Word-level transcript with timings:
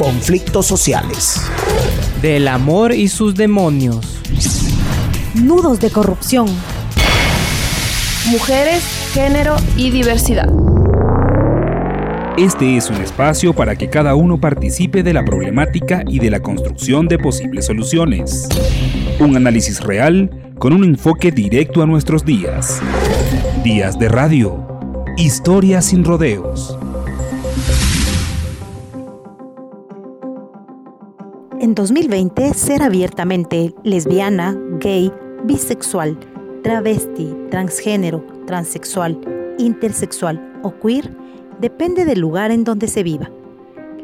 conflictos 0.00 0.64
sociales. 0.64 1.42
Del 2.22 2.48
amor 2.48 2.94
y 2.94 3.08
sus 3.08 3.34
demonios. 3.34 4.18
Nudos 5.34 5.78
de 5.78 5.90
corrupción. 5.90 6.46
Mujeres, 8.30 8.82
género 9.12 9.56
y 9.76 9.90
diversidad. 9.90 10.48
Este 12.38 12.78
es 12.78 12.88
un 12.88 12.96
espacio 12.96 13.52
para 13.52 13.76
que 13.76 13.90
cada 13.90 14.14
uno 14.14 14.40
participe 14.40 15.02
de 15.02 15.12
la 15.12 15.22
problemática 15.22 16.02
y 16.08 16.18
de 16.18 16.30
la 16.30 16.40
construcción 16.40 17.06
de 17.06 17.18
posibles 17.18 17.66
soluciones. 17.66 18.48
Un 19.18 19.36
análisis 19.36 19.82
real 19.82 20.30
con 20.58 20.72
un 20.72 20.82
enfoque 20.84 21.30
directo 21.30 21.82
a 21.82 21.86
nuestros 21.86 22.24
días. 22.24 22.80
Días 23.62 23.98
de 23.98 24.08
radio. 24.08 24.66
Historias 25.18 25.84
sin 25.84 26.04
rodeos. 26.04 26.78
En 31.70 31.76
2020, 31.76 32.52
ser 32.54 32.82
abiertamente 32.82 33.72
lesbiana, 33.84 34.58
gay, 34.80 35.12
bisexual, 35.44 36.18
travesti, 36.64 37.32
transgénero, 37.48 38.26
transexual, 38.44 39.20
intersexual 39.56 40.58
o 40.64 40.74
queer 40.80 41.16
depende 41.60 42.04
del 42.04 42.18
lugar 42.18 42.50
en 42.50 42.64
donde 42.64 42.88
se 42.88 43.04
viva. 43.04 43.30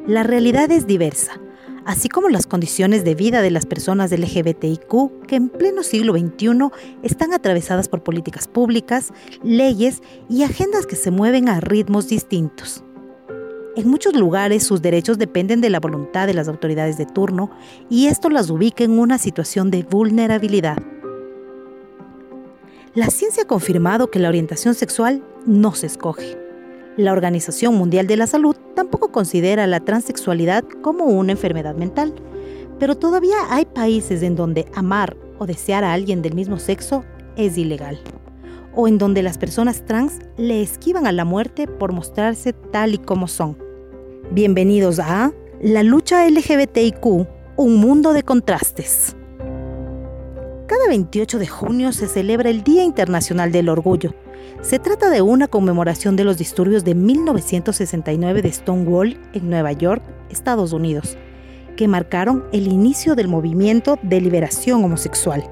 La 0.06 0.22
realidad 0.22 0.70
es 0.70 0.86
diversa, 0.86 1.40
así 1.84 2.08
como 2.08 2.28
las 2.28 2.46
condiciones 2.46 3.02
de 3.02 3.16
vida 3.16 3.42
de 3.42 3.50
las 3.50 3.66
personas 3.66 4.12
LGBTIQ 4.12 5.26
que 5.26 5.34
en 5.34 5.48
pleno 5.48 5.82
siglo 5.82 6.12
XXI 6.12 6.68
están 7.02 7.32
atravesadas 7.32 7.88
por 7.88 8.04
políticas 8.04 8.46
públicas, 8.46 9.12
leyes 9.42 10.04
y 10.30 10.44
agendas 10.44 10.86
que 10.86 10.94
se 10.94 11.10
mueven 11.10 11.48
a 11.48 11.58
ritmos 11.58 12.06
distintos. 12.06 12.84
En 13.76 13.90
muchos 13.90 14.14
lugares 14.14 14.64
sus 14.64 14.80
derechos 14.80 15.18
dependen 15.18 15.60
de 15.60 15.68
la 15.68 15.80
voluntad 15.80 16.26
de 16.26 16.32
las 16.32 16.48
autoridades 16.48 16.96
de 16.96 17.04
turno 17.04 17.50
y 17.90 18.06
esto 18.06 18.30
las 18.30 18.48
ubica 18.48 18.84
en 18.84 18.98
una 18.98 19.18
situación 19.18 19.70
de 19.70 19.82
vulnerabilidad. 19.82 20.78
La 22.95 23.10
ciencia 23.10 23.42
ha 23.42 23.46
confirmado 23.46 24.10
que 24.10 24.18
la 24.18 24.30
orientación 24.30 24.74
sexual 24.74 25.23
no 25.45 25.74
se 25.74 25.88
escoge. 25.88 26.38
La 26.96 27.12
Organización 27.12 27.74
Mundial 27.74 28.06
de 28.06 28.16
la 28.16 28.26
Salud 28.26 28.56
tampoco 28.74 29.12
considera 29.12 29.66
la 29.66 29.80
transexualidad 29.80 30.64
como 30.80 31.04
una 31.04 31.32
enfermedad 31.32 31.74
mental, 31.74 32.14
pero 32.79 32.95
todavía 32.95 33.36
hay 33.51 33.66
países 33.66 34.23
en 34.23 34.36
donde 34.36 34.64
amar 34.74 35.18
o 35.38 35.45
desear 35.45 35.84
a 35.84 35.92
alguien 35.92 36.23
del 36.23 36.34
mismo 36.34 36.58
sexo 36.58 37.04
es 37.36 37.58
ilegal, 37.58 38.01
o 38.74 38.88
en 38.88 38.96
donde 38.96 39.23
las 39.23 39.36
personas 39.36 39.84
trans 39.84 40.20
le 40.38 40.62
esquivan 40.62 41.06
a 41.06 41.12
la 41.12 41.26
muerte 41.26 41.66
por 41.66 41.92
mostrarse 41.92 42.54
tal 42.54 42.95
y 42.95 42.98
como 42.98 43.29
son. 43.29 43.65
Bienvenidos 44.32 44.99
a 44.99 45.32
La 45.63 45.85
lucha 45.85 46.29
LGBTIQ, 46.29 47.27
un 47.57 47.77
mundo 47.77 48.13
de 48.13 48.24
contrastes. 48.24 49.16
Cada 50.66 50.88
28 50.88 51.38
de 51.38 51.46
junio 51.46 51.93
se 51.93 52.09
celebra 52.09 52.51
el 52.51 52.65
Día 52.65 52.82
Internacional 52.82 53.52
del 53.52 53.69
Orgullo. 53.69 54.15
Se 54.63 54.80
trata 54.80 55.10
de 55.10 55.23
una 55.23 55.47
conmemoración 55.47 56.16
de 56.16 56.24
los 56.24 56.38
disturbios 56.38 56.85
de 56.85 56.97
1969 56.97 58.43
de 58.43 58.52
Stonewall 58.52 59.16
en 59.32 59.49
Nueva 59.49 59.71
York, 59.71 60.02
Estados 60.29 60.73
Unidos, 60.73 61.16
que 61.77 61.87
marcaron 61.87 62.47
el 62.52 62.66
inicio 62.66 63.15
del 63.15 63.29
movimiento 63.29 63.97
de 64.03 64.21
liberación 64.21 64.82
homosexual. 64.84 65.44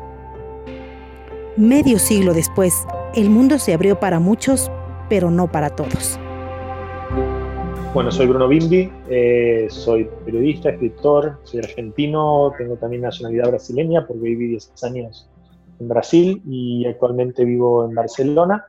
Medio 1.57 2.01
siglo 2.01 2.35
después, 2.35 2.75
el 3.15 3.31
mundo 3.31 3.61
se 3.61 3.73
abrió 3.73 4.01
para 4.01 4.19
muchos, 4.19 4.69
pero 5.09 5.31
no 5.31 5.51
para 5.51 5.71
todos. 5.71 6.19
Bueno, 7.95 8.11
soy 8.11 8.27
Bruno 8.27 8.49
Bimbi, 8.49 8.91
eh, 9.09 9.69
soy 9.71 10.11
periodista, 10.25 10.71
escritor, 10.71 11.39
soy 11.45 11.61
argentino, 11.61 12.53
tengo 12.59 12.77
también 12.77 13.03
nacionalidad 13.03 13.51
brasileña 13.51 14.05
porque 14.05 14.25
viví 14.25 14.49
10 14.49 14.83
años 14.83 15.31
en 15.79 15.87
Brasil 15.87 16.43
y 16.45 16.85
actualmente 16.87 17.45
vivo 17.45 17.85
en 17.85 17.95
Barcelona. 17.95 18.67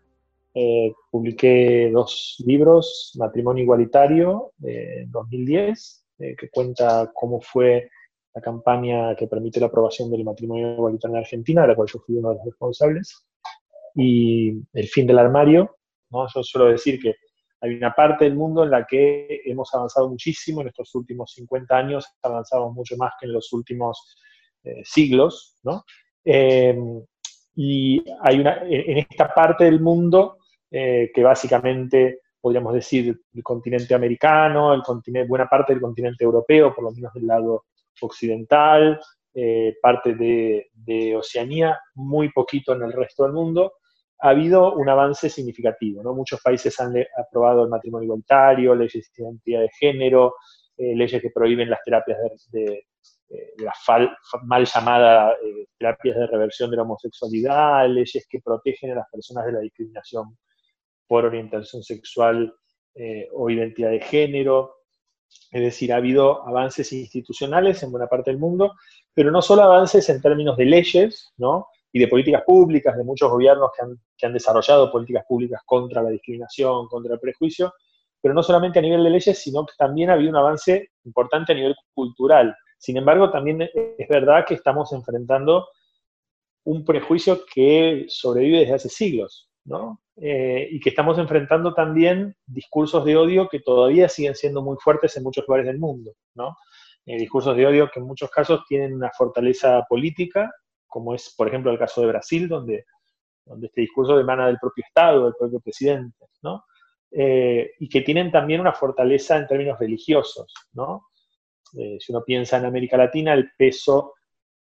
Eh, 0.53 0.94
publiqué 1.09 1.90
dos 1.91 2.35
libros, 2.46 3.14
Matrimonio 3.18 3.64
Igualitario 3.64 4.52
eh, 4.64 5.02
en 5.02 5.12
2010, 5.12 6.06
que 6.19 6.50
cuenta 6.52 7.12
cómo 7.12 7.41
fue 7.41 7.90
la 8.35 8.41
campaña 8.44 9.16
que 9.16 9.25
permite 9.25 9.59
la 9.59 9.66
aprobación 9.66 10.12
del 10.12 10.24
matrimonio 10.24 10.74
igualitario 10.74 11.16
en 11.16 11.24
Argentina, 11.24 11.64
de 11.64 11.69
la 11.69 11.75
cual 11.75 11.88
yo 11.91 12.00
fui 12.06 12.16
uno 12.16 12.30
de 12.30 12.35
los 12.35 12.46
responsables, 12.46 13.25
y 13.96 14.52
El 14.72 14.88
fin 14.88 15.08
del 15.08 15.18
armario. 15.18 15.78
¿no? 16.12 16.28
Yo 16.31 16.44
suelo 16.44 16.68
decir 16.69 17.00
que 17.02 17.16
hay 17.66 17.76
una 17.76 17.94
parte 17.94 18.26
del 18.26 18.36
mundo 18.36 18.64
en 18.64 18.70
la 18.70 18.86
que 18.86 19.42
hemos 19.46 19.74
avanzado 19.74 20.08
muchísimo 20.08 20.62
en 20.62 20.68
estos 20.68 20.94
últimos 20.94 21.31
50 21.34 21.76
años, 21.76 22.06
avanzado 22.22 22.72
mucho 22.72 22.96
más 22.96 23.14
que 23.20 23.26
en 23.26 23.34
los 23.34 23.52
últimos 23.53 24.18
eh, 24.64 24.81
siglos, 24.84 25.58
¿no? 25.64 25.84
Em, 26.24 27.03
y 27.56 28.03
hay 28.22 28.40
una, 28.40 28.62
en 28.70 28.98
esta 28.98 29.34
parte 29.34 29.64
del 29.66 29.80
mundo 29.80 30.38
eh, 30.70 31.09
que 31.14 31.24
básicamente 31.24 32.20
podríamos 32.40 32.74
decir 32.74 33.20
el 33.34 33.44
continente 33.44 33.96
americano, 33.96 34.74
el 34.74 34.84
continente, 34.84 35.28
buena 35.28 35.47
parte 35.47 35.74
del 35.74 35.82
continente 35.82 36.24
europeo, 36.24 36.76
por 36.76 36.84
lo 36.84 36.92
menos 36.92 37.14
del 37.14 37.26
lado 37.26 37.66
occidental, 38.02 39.00
eh, 39.34 39.76
parte 39.82 40.14
de 40.16 41.16
Oceanía, 41.16 41.80
muy 41.96 42.32
poquito 42.32 42.74
en 42.74 42.84
el 42.84 42.94
resto 42.94 43.24
del 43.24 43.34
mundo, 43.34 43.74
ha 44.20 44.30
habido 44.30 44.74
un 44.74 44.88
avance 44.90 45.30
significativo. 45.30 46.02
¿no? 46.03 46.14
Muchos 46.14 46.42
países 46.42 46.80
han 46.80 46.94
aprobado 47.18 47.64
el 47.64 47.70
matrimonio 47.70 48.06
igualitario, 48.06 48.76
leyes 48.76 49.12
de 49.16 49.24
identidad 49.24 49.62
de 49.62 49.70
género, 49.80 50.36
eh, 50.78 50.96
leyes 50.96 51.22
que 51.22 51.30
prohíben 51.30 51.70
las 51.70 51.80
terapias 51.84 52.18
de, 52.52 52.86
eh, 53.30 53.53
la 53.58 53.74
mal 54.44 54.66
llamada 54.66 55.31
eh, 55.34 55.68
terapias 55.78 56.18
de 56.18 56.28
reversión 56.28 56.70
de 56.70 56.78
la 56.78 56.84
homosexualidad, 56.84 57.88
leyes 57.90 58.28
que 58.30 58.42
protegen 58.42 58.92
a 58.92 58.96
las 58.96 59.09
personas 59.09 59.46
de 59.46 59.53
la 59.53 59.59
discriminación 59.59 60.38
por 61.08 61.26
orientación 61.26 61.84
sexual 61.84 62.53
o 63.34 63.50
identidad 63.50 63.92
de 63.92 64.00
género. 64.00 64.78
Es 65.52 65.62
decir, 65.62 65.92
ha 65.92 65.97
habido 65.97 66.47
avances 66.47 66.94
institucionales 66.94 67.84
en 67.84 67.92
buena 67.92 68.08
parte 68.08 68.32
del 68.32 68.40
mundo, 68.40 68.74
pero 69.14 69.32
no 69.32 69.42
solo 69.42 69.64
avances 69.64 70.08
en 70.09 70.22
términos 70.22 70.56
de 70.56 70.66
leyes, 70.66 71.34
¿no? 71.36 71.68
Y 71.96 72.00
de 72.00 72.10
políticas 72.10 72.44
públicas, 72.44 72.98
de 72.98 73.06
muchos 73.06 73.32
gobiernos 73.32 73.70
que 74.20 74.26
han, 74.26 74.34
desarrollado 74.34 74.92
políticas 74.92 75.24
públicas 75.26 75.62
contra 75.66 76.04
la 76.04 76.10
discriminación, 76.10 76.90
contra 76.90 77.14
el 77.14 77.22
prejuicio, 77.22 77.74
pero 78.22 78.34
no 78.34 78.44
solamente 78.44 78.80
a 78.80 78.82
nivel 78.82 79.02
de 79.02 79.12
leyes, 79.12 79.40
sino 79.40 79.66
que 79.66 79.72
también 79.78 80.10
ha 80.10 80.14
habido 80.16 80.32
un 80.32 80.36
avance 80.36 80.90
importante 81.06 81.54
a 81.54 81.56
nivel 81.56 81.74
cultural. 81.94 82.54
Sin 82.78 82.98
embargo, 82.98 83.32
también 83.32 83.62
es 83.62 84.08
verdad 84.10 84.44
que 84.46 84.56
estamos 84.56 84.92
enfrentando 84.92 85.70
un 86.66 86.84
prejuicio 86.84 87.40
que 87.54 88.04
sobrevive 88.10 88.60
desde 88.60 88.74
hace 88.74 88.90
siglos, 88.90 89.50
¿no? 89.64 90.02
Eh, 90.18 90.68
y 90.72 90.82
que 90.82 90.90
estamos 90.90 91.18
enfrentando 91.18 91.74
también 91.74 92.36
discursos 92.46 93.06
de 93.06 93.16
odio 93.16 93.48
que 93.48 93.62
todavía 93.62 94.10
siguen 94.10 94.36
siendo 94.36 94.62
muy 94.62 94.76
fuertes 94.84 95.16
en 95.16 95.24
muchos 95.24 95.46
lugares 95.48 95.68
del 95.68 95.80
mundo, 95.80 96.12
¿no? 96.34 96.58
Eh, 97.06 97.18
discursos 97.18 97.56
de 97.56 97.66
odio 97.66 97.90
que 97.90 98.02
en 98.02 98.06
muchos 98.06 98.30
casos 98.30 98.66
tienen 98.68 98.94
una 98.94 99.12
fortaleza 99.12 99.86
política 99.88 100.52
como 100.96 101.14
es, 101.14 101.36
por 101.36 101.50
ejemplo, 101.50 101.72
el 101.72 101.78
caso 101.78 102.00
de 102.00 102.08
Brasil, 102.08 102.48
donde, 102.48 102.86
donde 103.46 103.68
este 103.68 103.82
discurso 103.82 104.18
emana 104.18 104.48
del 104.48 104.58
propio 104.58 104.86
Estado, 104.88 105.26
del 105.26 105.34
propio 105.38 105.60
presidente, 105.60 106.26
¿no? 106.42 106.64
Eh, 107.12 107.72
y 107.82 107.90
que 107.90 108.00
tienen 108.00 108.32
también 108.32 108.62
una 108.62 108.72
fortaleza 108.72 109.36
en 109.36 109.46
términos 109.46 109.78
religiosos, 109.78 110.54
¿no? 110.72 111.08
Eh, 111.78 111.98
si 112.00 112.14
uno 112.14 112.24
piensa 112.24 112.56
en 112.56 112.64
América 112.64 112.96
Latina, 112.96 113.34
el 113.34 113.52
peso, 113.58 114.14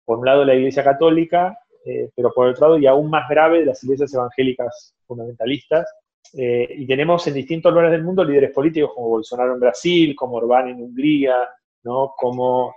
por 0.03 0.19
un 0.19 0.25
lado, 0.25 0.41
de 0.41 0.47
la 0.47 0.55
Iglesia 0.55 0.83
Católica, 0.83 1.57
eh, 1.85 2.09
pero 2.13 2.33
por 2.33 2.49
otro 2.49 2.67
lado, 2.67 2.79
y 2.79 2.85
aún 2.85 3.09
más 3.09 3.29
grave, 3.29 3.59
de 3.59 3.67
las 3.67 3.81
iglesias 3.85 4.13
evangélicas 4.13 4.93
fundamentalistas. 5.07 5.85
y 6.33 6.85
tenemos 6.85 7.25
en 7.27 7.33
distintos 7.35 7.71
lugares 7.71 7.93
del 7.93 8.03
mundo 8.03 8.25
líderes 8.25 8.51
políticos 8.51 8.91
como 8.93 9.07
Bolsonaro 9.07 9.53
en 9.53 9.59
Brasil, 9.61 10.15
como 10.17 10.35
Orbán 10.35 10.67
en 10.67 10.81
Hungría, 10.81 11.47
¿no? 11.83 12.13
como 12.17 12.73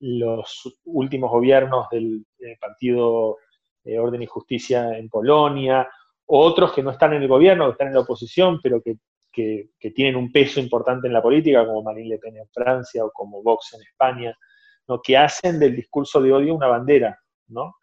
los 0.00 0.78
últimos 0.84 1.30
gobiernos 1.30 1.88
del, 1.90 2.24
Partido 2.60 3.38
eh, 3.84 3.98
Orden 3.98 4.22
y 4.22 4.26
Justicia 4.26 4.96
en 4.98 5.08
Polonia, 5.08 5.88
otros 6.26 6.72
que 6.72 6.82
no 6.82 6.90
están 6.90 7.12
en 7.14 7.22
el 7.22 7.28
gobierno, 7.28 7.66
que 7.66 7.72
están 7.72 7.88
en 7.88 7.94
la 7.94 8.00
oposición, 8.00 8.60
pero 8.62 8.82
que, 8.82 8.96
tienen 9.94 10.14
un 10.14 10.30
peso 10.30 10.60
importante 10.60 11.08
en 11.08 11.12
la 11.12 11.22
política, 11.22 11.66
como 11.66 11.82
Marine 11.82 12.10
Le 12.10 12.18
Pen 12.18 12.36
en 12.36 12.48
Francia 12.50 13.04
o 13.04 13.10
como 13.10 13.42
Vox 13.42 13.74
en 13.74 13.82
España, 13.82 14.36
¿no? 14.86 15.00
que 15.02 15.16
hacen 15.16 15.58
del 15.58 15.74
discurso 15.74 16.22
de 16.22 16.32
odio 16.32 16.54
una 16.54 16.68
bandera. 16.68 17.18
¿no? 17.48 17.74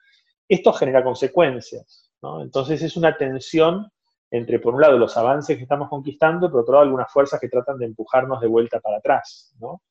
Esto 0.48 0.72
genera 0.72 1.04
consecuencias. 1.04 2.10
¿no? 2.22 2.42
Entonces 2.42 2.82
es 2.82 2.96
una 2.96 3.18
tensión 3.18 3.92
entre, 4.32 4.60
por 4.60 4.76
un 4.76 4.82
lado, 4.82 4.98
los 4.98 5.18
avances 5.18 5.58
que 5.58 5.64
estamos 5.64 5.90
conquistando, 5.90 6.48
y 6.48 6.50
por 6.50 6.62
otro 6.62 6.76
lado, 6.76 6.86
algunas 6.86 7.12
fuerzas 7.12 7.40
que 7.40 7.50
tratan 7.50 7.78
de 7.78 7.86
empujarnos 7.86 8.40
de 8.40 8.48
vuelta 8.48 8.80
para 8.80 8.98
atrás. 8.98 9.54
¿no? 9.60 9.82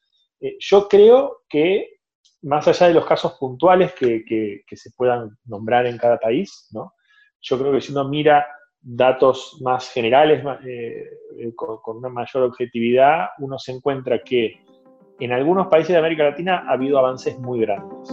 Eh, 0.41 0.57
yo 0.59 0.89
creo 0.89 1.43
que 1.47 2.00
más 2.43 2.67
allá 2.69 2.89
de 2.89 2.95
los 2.95 3.07
casos 3.07 3.35
puntuales 3.35 3.93
que, 3.95 4.65
se 4.71 4.91
puedan 4.97 5.37
nombrar 5.45 5.87
en 5.87 5.99
cada 5.99 6.19
país, 6.19 6.69
¿no? 6.73 6.95
yo 7.41 7.59
creo 7.59 7.73
que 7.73 7.81
si 7.81 7.93
uno 7.93 8.09
mira 8.09 8.47
datos 8.83 9.59
más 9.63 9.91
generales, 9.91 10.43
eh, 10.67 11.05
eh, 11.39 11.55
con, 11.55 11.99
una 11.99 12.09
mayor 12.09 12.45
objetividad, 12.45 13.29
uno 13.39 13.59
se 13.59 13.73
encuentra 13.73 14.23
que 14.23 14.61
en 15.19 15.33
algunos 15.33 15.67
países 15.69 15.91
de 15.91 15.99
América 15.99 16.25
Latina 16.25 16.65
ha 16.67 16.73
habido 16.73 16.99
avances 16.99 17.39
muy 17.39 17.61
grandes. 17.61 18.11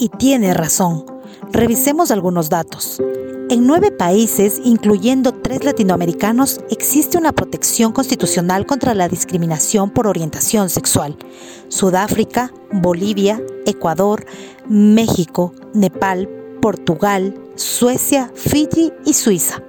Y 0.00 0.08
tiene 0.10 0.54
razón. 0.54 1.04
Revisemos 1.52 2.10
algunos 2.10 2.48
datos. 2.50 3.00
En 3.50 3.66
nueve 3.66 3.90
países, 3.90 4.60
incluyendo 4.62 5.32
tres 5.32 5.64
latinoamericanos, 5.64 6.60
existe 6.68 7.16
una 7.16 7.32
protección 7.32 7.92
constitucional 7.92 8.66
contra 8.66 8.92
la 8.92 9.08
discriminación 9.08 9.88
por 9.88 10.06
orientación 10.06 10.68
sexual. 10.68 11.16
Sudáfrica, 11.68 12.52
Bolivia, 12.70 13.40
Ecuador, 13.64 14.26
México, 14.68 15.54
Nepal, 15.72 16.28
Portugal, 16.60 17.40
Suecia, 17.54 18.30
Fiji 18.34 18.92
y 19.06 19.14
Suiza. 19.14 19.62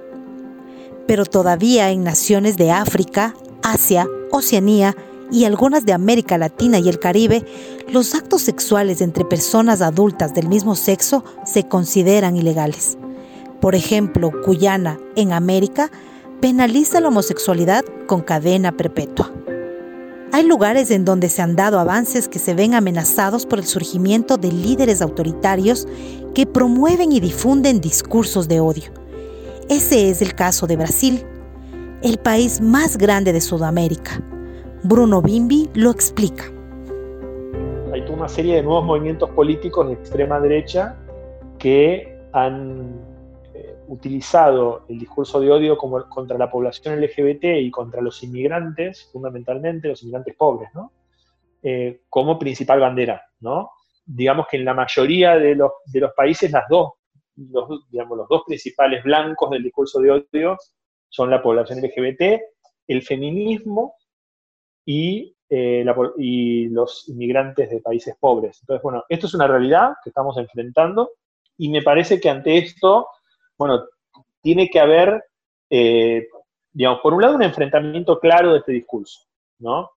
Pero 1.06 1.24
todavía 1.24 1.90
en 1.90 2.04
naciones 2.04 2.58
de 2.58 2.72
África, 2.72 3.34
Asia, 3.62 4.06
Oceanía 4.30 4.94
y 5.32 5.44
algunas 5.46 5.86
de 5.86 5.94
América 5.94 6.36
Latina 6.36 6.78
y 6.80 6.88
el 6.90 6.98
Caribe, 6.98 7.46
los 7.88 8.14
actos 8.14 8.42
sexuales 8.42 9.00
entre 9.00 9.24
personas 9.24 9.80
adultas 9.80 10.34
del 10.34 10.48
mismo 10.48 10.76
sexo 10.76 11.24
se 11.46 11.66
consideran 11.66 12.36
ilegales. 12.36 12.98
Por 13.60 13.74
ejemplo, 13.74 14.30
Guyana, 14.44 14.98
en 15.16 15.32
América, 15.32 15.90
penaliza 16.40 17.00
la 17.00 17.08
homosexualidad 17.08 17.84
con 18.06 18.22
cadena 18.22 18.72
perpetua. 18.72 19.30
Hay 20.32 20.46
lugares 20.46 20.90
en 20.90 21.04
donde 21.04 21.28
se 21.28 21.42
han 21.42 21.56
dado 21.56 21.78
avances 21.78 22.28
que 22.28 22.38
se 22.38 22.54
ven 22.54 22.74
amenazados 22.74 23.44
por 23.44 23.58
el 23.58 23.66
surgimiento 23.66 24.36
de 24.36 24.50
líderes 24.50 25.02
autoritarios 25.02 25.86
que 26.34 26.46
promueven 26.46 27.12
y 27.12 27.20
difunden 27.20 27.80
discursos 27.80 28.48
de 28.48 28.60
odio. 28.60 28.92
Ese 29.68 30.08
es 30.08 30.22
el 30.22 30.34
caso 30.34 30.66
de 30.66 30.76
Brasil, 30.76 31.24
el 32.02 32.18
país 32.18 32.60
más 32.60 32.96
grande 32.96 33.32
de 33.32 33.40
Sudamérica. 33.40 34.22
Bruno 34.82 35.20
Bimbi 35.20 35.68
lo 35.74 35.90
explica. 35.90 36.44
Hay 37.92 38.02
una 38.08 38.28
serie 38.28 38.54
de 38.54 38.62
nuevos 38.62 38.84
movimientos 38.84 39.28
políticos 39.30 39.88
de 39.88 39.94
extrema 39.94 40.40
derecha 40.40 40.96
que 41.58 42.18
han 42.32 43.09
utilizado 43.90 44.84
el 44.88 44.98
discurso 44.98 45.40
de 45.40 45.50
odio 45.50 45.76
como, 45.76 46.08
contra 46.08 46.38
la 46.38 46.50
población 46.50 47.00
LGBT 47.00 47.44
y 47.60 47.70
contra 47.70 48.00
los 48.00 48.22
inmigrantes, 48.22 49.10
fundamentalmente 49.12 49.88
los 49.88 50.02
inmigrantes 50.02 50.36
pobres, 50.36 50.70
¿no? 50.74 50.92
Eh, 51.62 52.02
como 52.08 52.38
principal 52.38 52.80
bandera. 52.80 53.22
¿no? 53.40 53.70
Digamos 54.06 54.46
que 54.48 54.56
en 54.56 54.64
la 54.64 54.74
mayoría 54.74 55.36
de 55.36 55.54
los, 55.56 55.72
de 55.86 56.00
los 56.00 56.12
países 56.12 56.50
las 56.52 56.68
dos, 56.68 56.92
los, 57.36 57.90
digamos, 57.90 58.16
los 58.16 58.28
dos 58.28 58.44
principales 58.46 59.02
blancos 59.02 59.50
del 59.50 59.62
discurso 59.62 60.00
de 60.00 60.10
odio 60.10 60.56
son 61.08 61.28
la 61.28 61.42
población 61.42 61.80
LGBT, 61.80 62.40
el 62.86 63.02
feminismo 63.02 63.94
y, 64.86 65.36
eh, 65.48 65.84
y 66.16 66.68
los 66.68 67.08
inmigrantes 67.08 67.70
de 67.70 67.80
países 67.80 68.14
pobres. 68.18 68.58
Entonces, 68.60 68.82
bueno, 68.82 69.04
esto 69.08 69.26
es 69.26 69.34
una 69.34 69.48
realidad 69.48 69.94
que 70.02 70.10
estamos 70.10 70.38
enfrentando 70.38 71.10
y 71.58 71.68
me 71.68 71.82
parece 71.82 72.20
que 72.20 72.30
ante 72.30 72.56
esto 72.56 73.08
bueno, 73.60 73.84
tiene 74.40 74.70
que 74.70 74.80
haber, 74.80 75.22
eh, 75.68 76.26
digamos, 76.72 77.00
por 77.02 77.12
un 77.12 77.20
lado 77.20 77.34
un 77.36 77.42
enfrentamiento 77.42 78.18
claro 78.18 78.52
de 78.52 78.60
este 78.60 78.72
discurso, 78.72 79.26
¿no? 79.58 79.90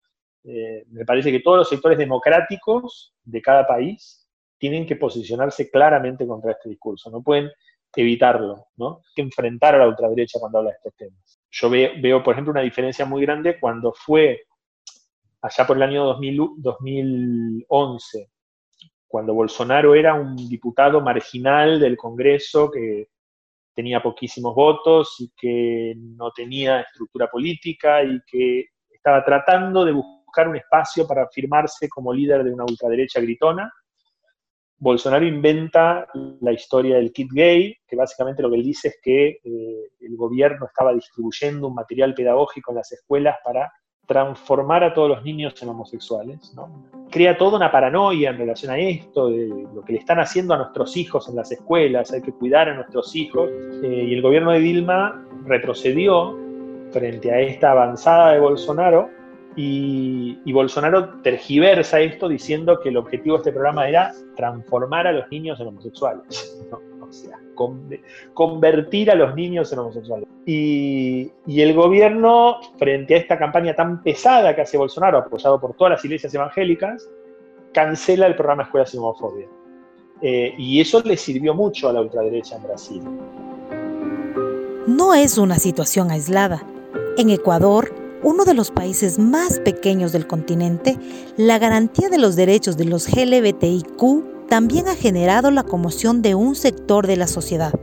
Eh, 0.43 0.83
me 0.89 1.05
parece 1.05 1.31
que 1.31 1.39
todos 1.39 1.59
los 1.59 1.69
sectores 1.69 1.97
democráticos 1.97 3.13
de 3.23 3.41
cada 3.41 3.65
país 3.65 4.27
tienen 4.57 4.85
que 4.85 4.97
posicionarse 4.97 5.71
claramente 5.71 6.27
contra 6.27 6.51
este 6.51 6.67
discurso, 6.67 7.09
no 7.09 7.23
pueden 7.23 7.49
evitarlo, 7.95 8.65
¿no? 8.75 8.97
Hay 8.97 9.13
que 9.15 9.21
enfrentar 9.21 9.75
a 9.75 9.77
la 9.77 9.87
ultraderecha 9.87 10.41
cuando 10.41 10.57
habla 10.57 10.71
de 10.71 10.75
estos 10.75 10.95
temas. 10.97 11.39
Yo 11.49 11.69
veo, 11.69 12.21
por 12.21 12.33
ejemplo, 12.33 12.51
una 12.51 12.59
diferencia 12.59 13.05
muy 13.05 13.21
grande 13.21 13.61
cuando 13.61 13.93
fue 13.93 14.41
allá 15.41 15.65
por 15.65 15.77
el 15.77 15.83
año 15.83 16.03
2011, 16.57 18.29
cuando 19.07 19.33
Bolsonaro 19.33 19.95
era 19.95 20.15
un 20.15 20.35
diputado 20.49 20.99
marginal 20.99 21.79
del 21.79 21.95
Congreso 21.95 22.69
que 22.69 23.12
tenía 23.73 24.01
poquísimos 24.01 24.53
votos 24.55 25.15
y 25.19 25.31
que 25.35 25.93
no 25.97 26.31
tenía 26.31 26.81
estructura 26.81 27.27
política 27.27 28.03
y 28.03 28.19
que 28.25 28.65
estaba 28.89 29.23
tratando 29.23 29.83
de 29.83 29.91
buscar 29.91 30.47
un 30.47 30.55
espacio 30.55 31.07
para 31.07 31.23
afirmarse 31.23 31.89
como 31.89 32.13
líder 32.13 32.43
de 32.43 32.53
una 32.53 32.63
ultraderecha 32.63 33.19
gritona. 33.19 33.71
Bolsonaro 34.77 35.25
inventa 35.25 36.07
la 36.41 36.51
historia 36.51 36.97
del 36.97 37.13
kit 37.13 37.29
gay, 37.31 37.75
que 37.87 37.95
básicamente 37.95 38.41
lo 38.41 38.49
que 38.49 38.57
él 38.57 38.63
dice 38.63 38.89
es 38.89 38.99
que 39.01 39.27
eh, 39.43 39.89
el 40.01 40.15
gobierno 40.17 40.65
estaba 40.65 40.93
distribuyendo 40.93 41.67
un 41.67 41.75
material 41.75 42.13
pedagógico 42.13 42.71
en 42.71 42.77
las 42.77 42.91
escuelas 42.91 43.37
para 43.43 43.71
transformar 44.05 44.83
a 44.83 44.93
todos 44.93 45.09
los 45.09 45.23
niños 45.23 45.53
en 45.61 45.69
homosexuales. 45.69 46.53
Crea 47.09 47.37
toda 47.37 47.57
una 47.57 47.71
paranoia 47.71 48.31
en 48.31 48.37
relación 48.37 48.71
a 48.71 48.77
esto, 48.77 49.29
de 49.29 49.47
lo 49.73 49.81
que 49.83 49.93
le 49.93 49.99
están 49.99 50.19
haciendo 50.19 50.53
a 50.53 50.57
nuestros 50.57 50.97
hijos 50.97 51.29
en 51.29 51.35
las 51.35 51.51
escuelas, 51.51 52.11
hay 52.11 52.21
que 52.21 52.33
cuidar 52.33 52.69
a 52.69 52.75
nuestros 52.75 53.15
hijos. 53.15 53.49
Eh, 53.83 54.07
y 54.09 54.13
el 54.13 54.21
gobierno 54.21 54.51
de 54.51 54.59
Dilma 54.59 55.25
retrocedió 55.45 56.37
frente 56.91 57.31
a 57.31 57.39
esta 57.39 57.71
avanzada 57.71 58.33
de 58.33 58.39
Bolsonaro 58.39 59.09
y, 59.55 60.51
Bolsonaro 60.51 61.21
tergiversa 61.21 61.99
esto 61.99 62.27
diciendo 62.27 62.79
que 62.79 62.89
el 62.89 62.97
objetivo 62.97 63.35
de 63.35 63.41
este 63.41 63.51
programa 63.51 63.87
era 63.87 64.11
transformar 64.35 65.07
a 65.07 65.11
los 65.11 65.29
niños 65.29 65.59
en 65.59 65.67
homosexuales. 65.67 66.59
Convertir 68.33 69.11
a 69.11 69.15
los 69.15 69.35
niños 69.35 69.71
en 69.71 69.79
homosexuales. 69.79 70.27
Y, 70.45 71.31
el 71.47 71.73
gobierno, 71.73 72.59
frente 72.77 73.15
a 73.15 73.17
esta 73.17 73.37
campaña 73.37 73.75
tan 73.75 74.03
pesada 74.03 74.55
que 74.55 74.61
hace 74.61 74.77
Bolsonaro, 74.77 75.19
apoyado 75.19 75.59
por 75.59 75.73
todas 75.73 75.91
las 75.91 76.05
iglesias 76.05 76.33
evangélicas, 76.33 77.07
cancela 77.73 78.27
el 78.27 78.35
programa 78.35 78.63
Escuelas 78.63 78.91
sin 78.91 78.99
Homofobia. 78.99 79.47
Eh, 80.21 80.53
y 80.57 80.79
eso 80.79 81.01
le 81.01 81.17
sirvió 81.17 81.53
mucho 81.53 81.89
a 81.89 81.93
la 81.93 82.01
ultraderecha 82.01 82.55
en 82.55 82.63
Brasil. 82.63 83.03
No 84.87 85.13
es 85.13 85.37
una 85.37 85.59
situación 85.59 86.11
aislada. 86.11 86.63
En 87.17 87.29
Ecuador, 87.29 88.02
uno 88.23 88.45
de 88.45 88.53
los 88.53 88.71
países 88.71 89.19
más 89.19 89.59
pequeños 89.59 90.11
del 90.11 90.27
continente, 90.27 90.97
la 91.37 91.59
garantía 91.59 92.09
de 92.09 92.17
los 92.17 92.35
derechos 92.35 92.77
de 92.77 92.85
los 92.85 93.07
LGBTIQ 93.09 94.47
también 94.47 94.87
ha 94.87 94.95
generado 94.95 95.51
la 95.51 95.63
conmoción 95.63 96.21
de 96.21 96.35
un 96.35 96.55
sector 96.55 97.05
de 97.05 97.17
la 97.17 97.27
sociedad. 97.27 97.73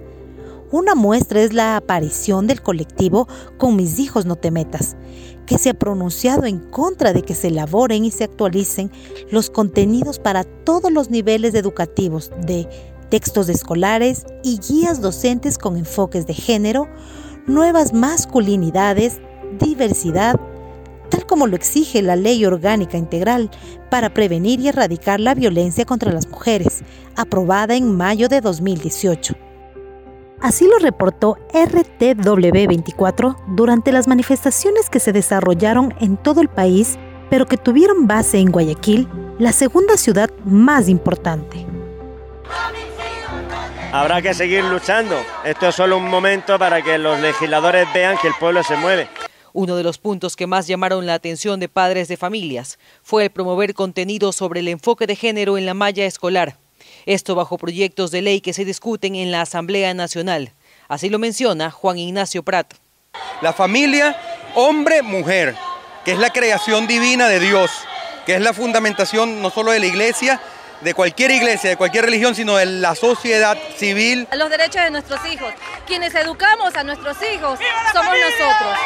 Una 0.73 0.95
muestra 0.95 1.43
es 1.43 1.53
la 1.53 1.77
aparición 1.77 2.47
del 2.47 2.63
colectivo 2.63 3.27
Con 3.59 3.75
mis 3.75 3.99
hijos 3.99 4.25
no 4.25 4.37
te 4.37 4.53
metas, 4.53 4.97
que 5.45 5.59
se 5.59 5.71
ha 5.71 5.75
pronunciado 5.75 6.45
en 6.47 6.61
contra 6.61 7.13
de 7.13 7.23
que 7.23 7.35
se 7.35 7.49
elaboren 7.49 8.05
y 8.05 8.13
se 8.13 8.25
actualicen 8.25 8.91
los 9.31 9.51
contenidos 9.51 10.21
para 10.21 10.45
todos 10.45 10.93
los 10.93 11.11
niveles 11.11 11.55
educativos 11.55 12.31
de 12.47 12.69
textos 13.11 13.49
escolares 13.49 14.25
y 14.45 14.59
guías 14.61 15.01
docentes 15.01 15.59
con 15.59 15.77
enfoques 15.77 16.27
de 16.27 16.35
género, 16.35 16.87
nuevas 17.47 17.93
masculinidades, 17.93 19.21
diversidad, 19.59 20.39
tal 21.11 21.27
como 21.27 21.47
lo 21.47 21.57
exige 21.57 22.03
la 22.03 22.17
Ley 22.17 22.45
Orgánica 22.45 22.97
Integral 22.97 23.51
para 23.91 24.11
prevenir 24.15 24.61
y 24.61 24.69
erradicar 24.69 25.21
la 25.21 25.35
violencia 25.35 25.85
contra 25.85 26.13
las 26.13 26.29
mujeres, 26.29 26.83
aprobada 27.17 27.75
en 27.75 27.97
mayo 27.97 28.29
de 28.29 28.41
2018. 28.41 29.35
Así 30.41 30.67
lo 30.67 30.79
reportó 30.79 31.37
RTW24 31.53 33.37
durante 33.49 33.93
las 33.93 34.09
manifestaciones 34.09 34.89
que 34.89 35.01
se 35.01 35.13
desarrollaron 35.13 35.95
en 36.01 36.17
todo 36.17 36.41
el 36.41 36.49
país, 36.49 36.99
pero 37.29 37.47
que 37.47 37.59
tuvieron 37.59 38.07
base 38.07 38.39
en 38.39 38.51
Guayaquil, 38.51 39.07
la 39.39 39.53
segunda 39.53 39.99
ciudad 39.99 40.31
más 40.45 40.89
importante. 40.89 41.67
Habrá 43.93 44.23
que 44.23 44.33
seguir 44.33 44.65
luchando. 44.65 45.17
Esto 45.45 45.69
es 45.69 45.75
solo 45.75 45.99
un 45.99 46.09
momento 46.09 46.59
para 46.59 46.81
que 46.81 46.97
los 46.97 47.19
legisladores 47.19 47.87
vean 47.93 48.17
que 48.19 48.29
el 48.29 48.35
pueblo 48.39 48.63
se 48.63 48.77
mueve. 48.77 49.09
Uno 49.53 49.77
de 49.77 49.83
los 49.83 49.99
puntos 49.99 50.37
que 50.37 50.47
más 50.47 50.67
llamaron 50.67 51.07
la 51.07 51.15
atención 51.15 51.61
de 51.61 51.69
padres 51.69 52.09
de 52.09 52.17
familias 52.17 52.79
fue 53.03 53.25
el 53.25 53.31
promover 53.31 53.75
contenido 53.75 54.33
sobre 54.33 54.61
el 54.61 54.69
enfoque 54.69 55.07
de 55.07 55.17
género 55.17 55.59
en 55.59 55.67
la 55.67 55.75
malla 55.75 56.05
escolar. 56.07 56.57
Esto 57.07 57.35
bajo 57.35 57.59
proyectos 57.59 58.11
de 58.11 58.23
ley 58.23 58.41
que 58.41 58.53
se 58.53 58.65
discuten 58.65 59.15
en 59.15 59.31
la 59.31 59.43
Asamblea 59.43 59.95
Nacional. 59.95 60.53
Así 60.89 61.09
lo 61.09 61.19
menciona 61.19 61.71
Juan 61.71 61.99
Ignacio 61.99 62.43
Prat. 62.43 62.75
La 63.43 63.53
familia, 63.53 64.17
hombre-mujer, 64.55 65.57
que 66.05 66.13
es 66.13 66.19
la 66.19 66.31
creación 66.31 66.87
divina 66.87 67.29
de 67.29 67.41
Dios, 67.41 67.71
que 68.27 68.35
es 68.35 68.41
la 68.41 68.53
fundamentación 68.53 69.43
no 69.43 69.51
solo 69.51 69.73
de 69.73 69.81
la 69.81 69.87
iglesia, 69.87 70.41
de 70.81 70.95
cualquier 70.95 71.31
iglesia, 71.31 71.71
de 71.71 71.77
cualquier 71.77 72.05
religión, 72.05 72.35
sino 72.35 72.57
de 72.57 72.67
la 72.67 72.95
sociedad 72.95 73.57
civil. 73.77 74.27
Los 74.33 74.51
derechos 74.51 74.83
de 74.83 74.91
nuestros 74.91 75.21
hijos. 75.27 75.53
Quienes 75.87 76.15
educamos 76.15 76.75
a 76.75 76.85
nuestros 76.85 77.17
hijos 77.23 77.59
somos 77.93 78.15
nosotros. 78.15 78.79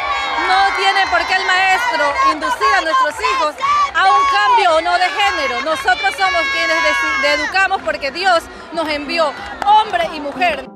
No 0.47 0.75
tiene 0.77 1.07
por 1.09 1.25
qué 1.27 1.33
el 1.33 1.45
maestro 1.45 2.13
inducir 2.33 2.67
a 2.77 2.81
nuestros 2.81 3.15
hijos 3.19 3.55
a 3.93 4.05
un 4.13 4.21
cambio 4.31 4.75
o 4.75 4.81
no 4.81 4.93
de 4.97 5.05
género. 5.05 5.61
Nosotros 5.61 6.13
somos 6.17 6.41
quienes 6.53 7.39
educamos 7.39 7.81
porque 7.83 8.11
Dios 8.11 8.43
nos 8.73 8.87
envió 8.89 9.33
hombre 9.65 10.09
y 10.13 10.19
mujer. 10.19 10.74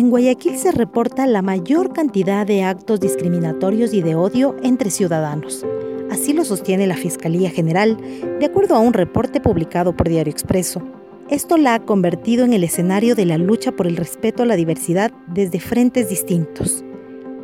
En 0.00 0.08
Guayaquil 0.08 0.56
se 0.56 0.72
reporta 0.72 1.26
la 1.26 1.42
mayor 1.42 1.92
cantidad 1.92 2.46
de 2.46 2.62
actos 2.62 3.00
discriminatorios 3.00 3.92
y 3.92 4.00
de 4.00 4.14
odio 4.14 4.56
entre 4.62 4.88
ciudadanos. 4.88 5.66
Así 6.10 6.32
lo 6.32 6.42
sostiene 6.46 6.86
la 6.86 6.96
Fiscalía 6.96 7.50
General, 7.50 7.98
de 8.40 8.46
acuerdo 8.46 8.76
a 8.76 8.78
un 8.78 8.94
reporte 8.94 9.42
publicado 9.42 9.94
por 9.94 10.08
Diario 10.08 10.32
Expreso. 10.32 10.80
Esto 11.28 11.58
la 11.58 11.74
ha 11.74 11.84
convertido 11.84 12.46
en 12.46 12.54
el 12.54 12.64
escenario 12.64 13.14
de 13.14 13.26
la 13.26 13.36
lucha 13.36 13.72
por 13.72 13.86
el 13.86 13.98
respeto 13.98 14.42
a 14.42 14.46
la 14.46 14.56
diversidad 14.56 15.12
desde 15.26 15.60
frentes 15.60 16.08
distintos. 16.08 16.82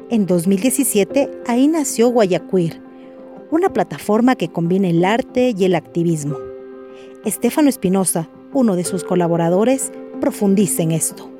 En 0.08 0.24
2017, 0.24 1.30
ahí 1.46 1.68
nació 1.68 2.08
Guayaquir, 2.08 2.80
una 3.50 3.68
plataforma 3.68 4.34
que 4.34 4.48
combina 4.48 4.88
el 4.88 5.04
arte 5.04 5.52
y 5.54 5.66
el 5.66 5.74
activismo. 5.74 6.38
Estefano 7.22 7.68
Espinosa, 7.68 8.30
uno 8.54 8.76
de 8.76 8.84
sus 8.84 9.04
colaboradores, 9.04 9.92
profundiza 10.22 10.82
en 10.82 10.92
esto 10.92 11.35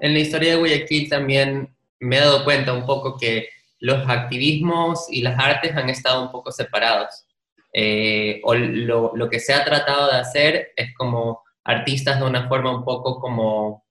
en 0.00 0.12
la 0.14 0.18
historia 0.18 0.52
de 0.52 0.56
Guayaquil 0.56 1.08
también 1.08 1.74
me 2.00 2.16
he 2.16 2.20
dado 2.20 2.44
cuenta 2.44 2.72
un 2.72 2.86
poco 2.86 3.16
que 3.16 3.48
los 3.78 4.08
activismos 4.08 5.06
y 5.10 5.22
las 5.22 5.38
artes 5.38 5.74
han 5.76 5.88
estado 5.90 6.22
un 6.22 6.30
poco 6.30 6.52
separados. 6.52 7.24
Eh, 7.72 8.40
o 8.44 8.54
lo, 8.54 9.12
lo, 9.14 9.28
que 9.28 9.38
se 9.38 9.52
ha 9.52 9.64
tratado 9.64 10.10
de 10.10 10.18
hacer 10.18 10.72
es 10.76 10.94
como 10.94 11.42
artistas 11.62 12.18
de 12.18 12.24
una 12.24 12.48
forma 12.48 12.74
un 12.74 12.84
poco 12.84 13.20
como 13.20 13.84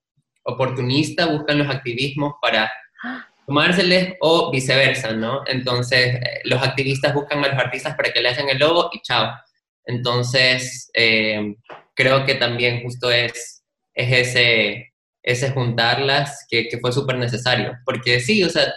oportunista 0.46 1.26
buscan 1.26 1.58
los 1.58 1.68
activismos 1.68 2.34
para 2.40 2.70
tomárseles 3.46 4.14
o 4.20 4.50
viceversa, 4.50 5.12
¿no? 5.12 5.42
Entonces, 5.46 6.16
eh, 6.16 6.40
los 6.44 6.62
activistas 6.62 7.14
buscan 7.14 7.44
a 7.44 7.48
los 7.48 7.58
artistas 7.58 7.94
para 7.96 8.12
que 8.12 8.20
le 8.20 8.28
hagan 8.30 8.48
el 8.48 8.58
logo 8.58 8.90
y 8.92 9.00
chao. 9.02 9.32
Entonces, 9.84 10.90
eh, 10.94 11.54
creo 11.94 12.24
que 12.24 12.34
también 12.34 12.82
justo 12.82 13.10
es, 13.10 13.64
es 13.94 14.28
ese, 14.28 14.92
ese 15.26 15.50
juntarlas 15.50 16.46
que, 16.48 16.70
fue 16.80 16.92
súper 16.92 17.18
necesario. 17.18 17.74
Porque 17.84 18.20
sí, 18.20 18.42
o 18.44 18.48
sea, 18.48 18.72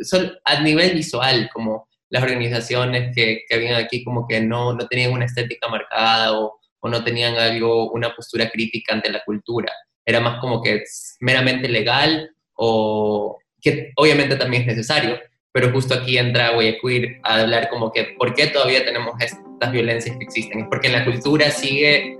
son, 0.00 0.32
a 0.44 0.60
nivel 0.60 0.94
visual, 0.94 1.50
como 1.52 1.88
las 2.10 2.22
organizaciones 2.22 3.12
que, 3.16 3.40
que 3.48 3.54
habían 3.54 3.82
aquí 3.82 4.04
como 4.04 4.28
que 4.28 4.40
no, 4.40 4.74
no 4.74 4.86
tenían 4.86 5.12
una 5.12 5.24
estética 5.24 5.66
marcada 5.68 6.38
o, 6.38 6.60
o, 6.80 6.88
no 6.88 7.02
tenían 7.02 7.36
algo, 7.36 7.90
una 7.90 8.14
postura 8.14 8.50
crítica 8.50 8.94
ante 8.94 9.10
la 9.10 9.24
cultura. 9.24 9.72
Era 10.04 10.20
más 10.20 10.38
como 10.40 10.62
que 10.62 10.84
meramente 11.20 11.68
legal 11.68 12.30
o 12.54 13.38
que 13.60 13.90
obviamente 13.96 14.36
también 14.36 14.62
es 14.62 14.68
necesario, 14.68 15.18
pero 15.52 15.72
justo 15.72 15.94
aquí 15.94 16.18
entra 16.18 16.52
Guayaquil 16.52 17.20
a 17.22 17.40
hablar 17.40 17.70
como 17.70 17.90
que 17.90 18.14
por 18.18 18.34
qué 18.34 18.48
todavía 18.48 18.84
tenemos 18.84 19.14
estas 19.20 19.72
violencias 19.72 20.16
que 20.18 20.24
existen. 20.24 20.68
Porque 20.68 20.90
la 20.90 21.04
cultura 21.04 21.50
sigue 21.50 22.18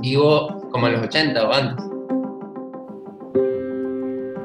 vivo 0.00 0.70
como 0.70 0.86
en 0.86 0.92
los 0.92 1.02
80 1.02 1.48
o 1.48 1.52
antes. 1.52 1.93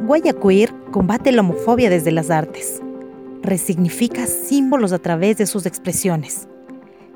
Guayaquir 0.10 0.74
combate 0.90 1.32
la 1.32 1.42
homofobia 1.42 1.88
desde 1.88 2.12
las 2.12 2.32
artes. 2.32 2.82
Resignifica 3.44 4.26
símbolos 4.26 4.92
a 4.92 4.98
través 4.98 5.38
de 5.38 5.46
sus 5.46 5.68
expresiones. 5.68 6.48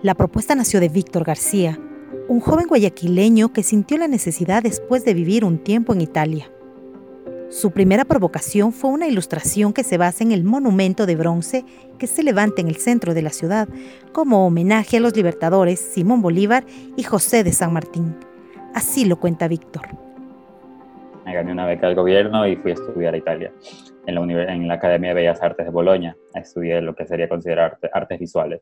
La 0.04 0.14
propuesta 0.14 0.54
nació 0.54 0.80
de 0.80 0.90
Víctor 0.90 1.24
García, 1.24 1.80
un 2.28 2.40
joven 2.40 2.68
guayaquileño 2.68 3.52
que 3.52 3.64
sintió 3.64 3.98
la 3.98 4.08
necesidad 4.08 4.62
después 4.62 5.06
de 5.06 5.16
vivir 5.16 5.44
un 5.44 5.58
tiempo 5.58 5.92
en 5.94 6.02
Italia. 6.02 6.52
Su 7.50 7.72
primera 7.72 8.06
provocación 8.06 8.72
fue 8.72 8.92
una 8.92 9.08
ilustración 9.08 9.74
que 9.74 9.84
se 9.84 9.98
basa 9.98 10.24
en 10.24 10.32
el 10.32 10.44
monumento 10.44 11.08
de 11.08 11.16
bronce 11.16 11.66
que 11.98 12.06
se 12.06 12.22
levanta 12.22 12.62
en 12.62 12.68
el 12.68 12.76
centro 12.76 13.16
de 13.16 13.24
la 13.24 13.32
ciudad 13.32 13.68
como 14.12 14.46
homenaje 14.46 14.98
a 14.98 15.00
los 15.00 15.16
libertadores 15.16 15.80
Simón 15.80 16.22
Bolívar 16.22 16.64
y 16.96 17.02
José 17.02 17.44
de 17.44 17.54
San 17.54 17.74
Martín. 17.74 18.16
Así 18.76 19.06
lo 19.06 19.20
cuenta 19.20 19.48
Víctor 19.48 20.12
me 21.25 21.34
gané 21.34 21.51
una 21.51 21.65
beca 21.65 21.88
del 21.88 21.96
gobierno 21.96 22.48
y 22.48 22.56
fui 22.56 22.72
a 22.72 22.74
estudiar 22.74 23.13
a 23.13 23.18
Italia, 23.18 23.51
en 24.06 24.15
la, 24.15 24.44
en 24.53 24.68
la 24.68 24.74
Academia 24.75 25.10
de 25.10 25.15
Bellas 25.15 25.42
Artes 25.42 25.65
de 25.65 25.72
Bolonia. 25.72 26.15
Estudié 26.34 26.82
lo 26.82 26.96
que 26.96 27.06
sería 27.06 27.30
considerar 27.30 27.77
artes 27.94 28.20
visuales. 28.20 28.62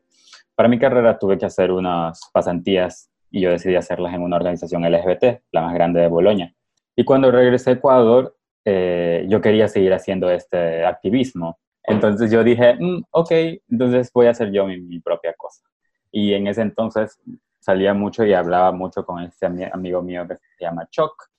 Para 0.54 0.68
mi 0.68 0.78
carrera 0.78 1.18
tuve 1.18 1.38
que 1.38 1.46
hacer 1.46 1.72
unas 1.72 2.20
pasantías 2.32 3.10
y 3.30 3.40
yo 3.40 3.50
decidí 3.50 3.74
hacerlas 3.76 4.14
en 4.14 4.22
una 4.22 4.36
organización 4.36 4.82
LGBT, 4.82 5.42
la 5.52 5.62
más 5.62 5.74
grande 5.74 6.00
de 6.00 6.08
Bolonia. 6.08 6.54
Y 6.94 7.04
cuando 7.04 7.30
regresé 7.30 7.70
a 7.70 7.72
Ecuador, 7.74 8.36
eh, 8.64 9.24
yo 9.28 9.40
quería 9.40 9.68
seguir 9.68 9.92
haciendo 9.94 10.30
este 10.30 10.84
activismo. 10.84 11.58
Entonces 11.82 12.30
yo 12.30 12.44
dije, 12.44 12.76
mm, 12.78 13.04
ok, 13.10 13.30
entonces 13.68 14.10
voy 14.12 14.26
a 14.26 14.30
hacer 14.30 14.52
yo 14.52 14.66
mi, 14.66 14.80
mi, 14.80 15.00
propia 15.00 15.34
cosa. 15.34 15.64
Y 16.12 16.34
en 16.34 16.46
ese 16.46 16.60
entonces 16.60 17.18
salía 17.58 17.94
mucho 17.94 18.24
y 18.24 18.34
hablaba 18.34 18.70
mucho 18.70 19.04
con 19.04 19.22
este 19.22 19.46
amigo 19.46 20.02
mío 20.02 20.28
que 20.28 20.34
se 20.34 20.64
llama 20.64 20.86
Choc, 20.90 21.31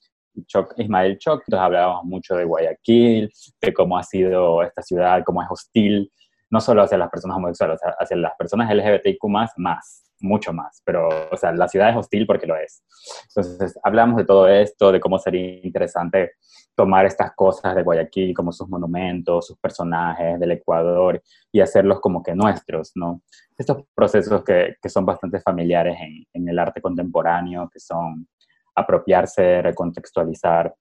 Choc, 0.46 0.74
Ismael 0.76 1.18
Choc, 1.18 1.42
entonces 1.46 1.64
hablábamos 1.64 2.04
mucho 2.04 2.34
de 2.34 2.44
Guayaquil, 2.44 3.30
de 3.60 3.74
cómo 3.74 3.98
ha 3.98 4.02
sido 4.02 4.62
esta 4.62 4.82
ciudad, 4.82 5.22
cómo 5.24 5.42
es 5.42 5.48
hostil, 5.50 6.10
no 6.50 6.60
solo 6.60 6.82
hacia 6.82 6.98
las 6.98 7.10
personas 7.10 7.36
homosexuales, 7.36 7.80
hacia 7.98 8.16
las 8.16 8.32
personas 8.36 8.72
LGBTIQ 8.74 9.24
más, 9.28 9.52
más, 9.56 10.04
mucho 10.20 10.52
más, 10.52 10.82
pero, 10.84 11.08
o 11.30 11.36
sea, 11.36 11.52
la 11.52 11.68
ciudad 11.68 11.90
es 11.90 11.96
hostil 11.96 12.26
porque 12.26 12.46
lo 12.46 12.56
es. 12.56 12.82
Entonces, 13.28 13.78
hablamos 13.82 14.16
de 14.16 14.24
todo 14.24 14.48
esto, 14.48 14.90
de 14.92 15.00
cómo 15.00 15.18
sería 15.18 15.60
interesante 15.64 16.32
tomar 16.74 17.06
estas 17.06 17.32
cosas 17.34 17.74
de 17.74 17.82
Guayaquil, 17.82 18.34
como 18.34 18.52
sus 18.52 18.68
monumentos, 18.68 19.46
sus 19.46 19.58
personajes 19.58 20.40
del 20.40 20.52
Ecuador, 20.52 21.22
y 21.52 21.60
hacerlos 21.60 22.00
como 22.00 22.22
que 22.22 22.34
nuestros, 22.34 22.92
¿no? 22.94 23.22
Estos 23.56 23.84
procesos 23.94 24.42
que, 24.42 24.76
que 24.82 24.88
son 24.88 25.06
bastante 25.06 25.40
familiares 25.40 25.96
en, 26.00 26.24
en 26.32 26.48
el 26.48 26.58
arte 26.58 26.80
contemporáneo, 26.80 27.70
que 27.72 27.78
son 27.78 28.26
apropiarse, 28.74 29.62
recontextualizar, 29.62 30.74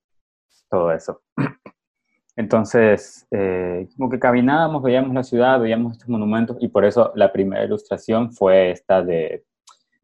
todo 0.70 0.92
eso. 0.92 1.22
Entonces, 2.36 3.28
eh, 3.30 3.88
como 3.96 4.10
que 4.10 4.20
caminábamos, 4.20 4.82
veíamos 4.82 5.14
la 5.14 5.24
ciudad, 5.24 5.60
veíamos 5.60 5.94
estos 5.94 6.10
monumentos 6.10 6.58
y 6.60 6.68
por 6.68 6.84
eso 6.84 7.12
la 7.16 7.32
primera 7.32 7.64
ilustración 7.64 8.32
fue 8.34 8.72
esta 8.72 9.04
de, 9.04 9.46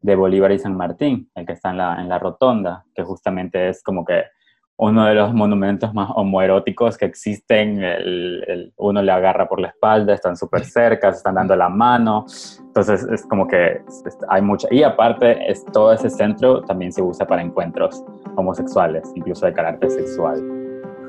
de 0.00 0.14
Bolívar 0.14 0.52
y 0.52 0.58
San 0.58 0.76
Martín, 0.76 1.28
el 1.34 1.44
que 1.44 1.54
está 1.54 1.70
en 1.70 1.78
la, 1.78 2.00
en 2.00 2.08
la 2.08 2.18
rotonda, 2.18 2.84
que 2.94 3.02
justamente 3.02 3.68
es 3.68 3.82
como 3.82 4.04
que 4.04 4.24
uno 4.82 5.04
de 5.04 5.14
los 5.14 5.34
monumentos 5.34 5.92
más 5.92 6.10
homoeróticos 6.14 6.96
que 6.96 7.04
existen. 7.04 7.82
El, 7.82 8.72
uno 8.78 9.02
le 9.02 9.12
agarra 9.12 9.46
por 9.46 9.60
la 9.60 9.68
espalda, 9.68 10.14
están 10.14 10.38
súper 10.38 10.64
cerca, 10.64 11.12
se 11.12 11.18
están 11.18 11.34
dando 11.34 11.54
la 11.54 11.68
mano. 11.68 12.24
Entonces 12.60 13.06
es 13.12 13.26
como 13.26 13.46
que 13.46 13.82
hay 14.28 14.40
mucha. 14.40 14.68
Y 14.70 14.82
aparte, 14.82 15.50
es, 15.50 15.66
todo 15.66 15.92
ese 15.92 16.08
centro 16.08 16.62
también 16.62 16.92
se 16.92 17.02
usa 17.02 17.26
para 17.26 17.42
encuentros 17.42 18.02
homosexuales, 18.36 19.12
incluso 19.14 19.44
de 19.44 19.52
carácter 19.52 19.90
sexual. 19.90 20.42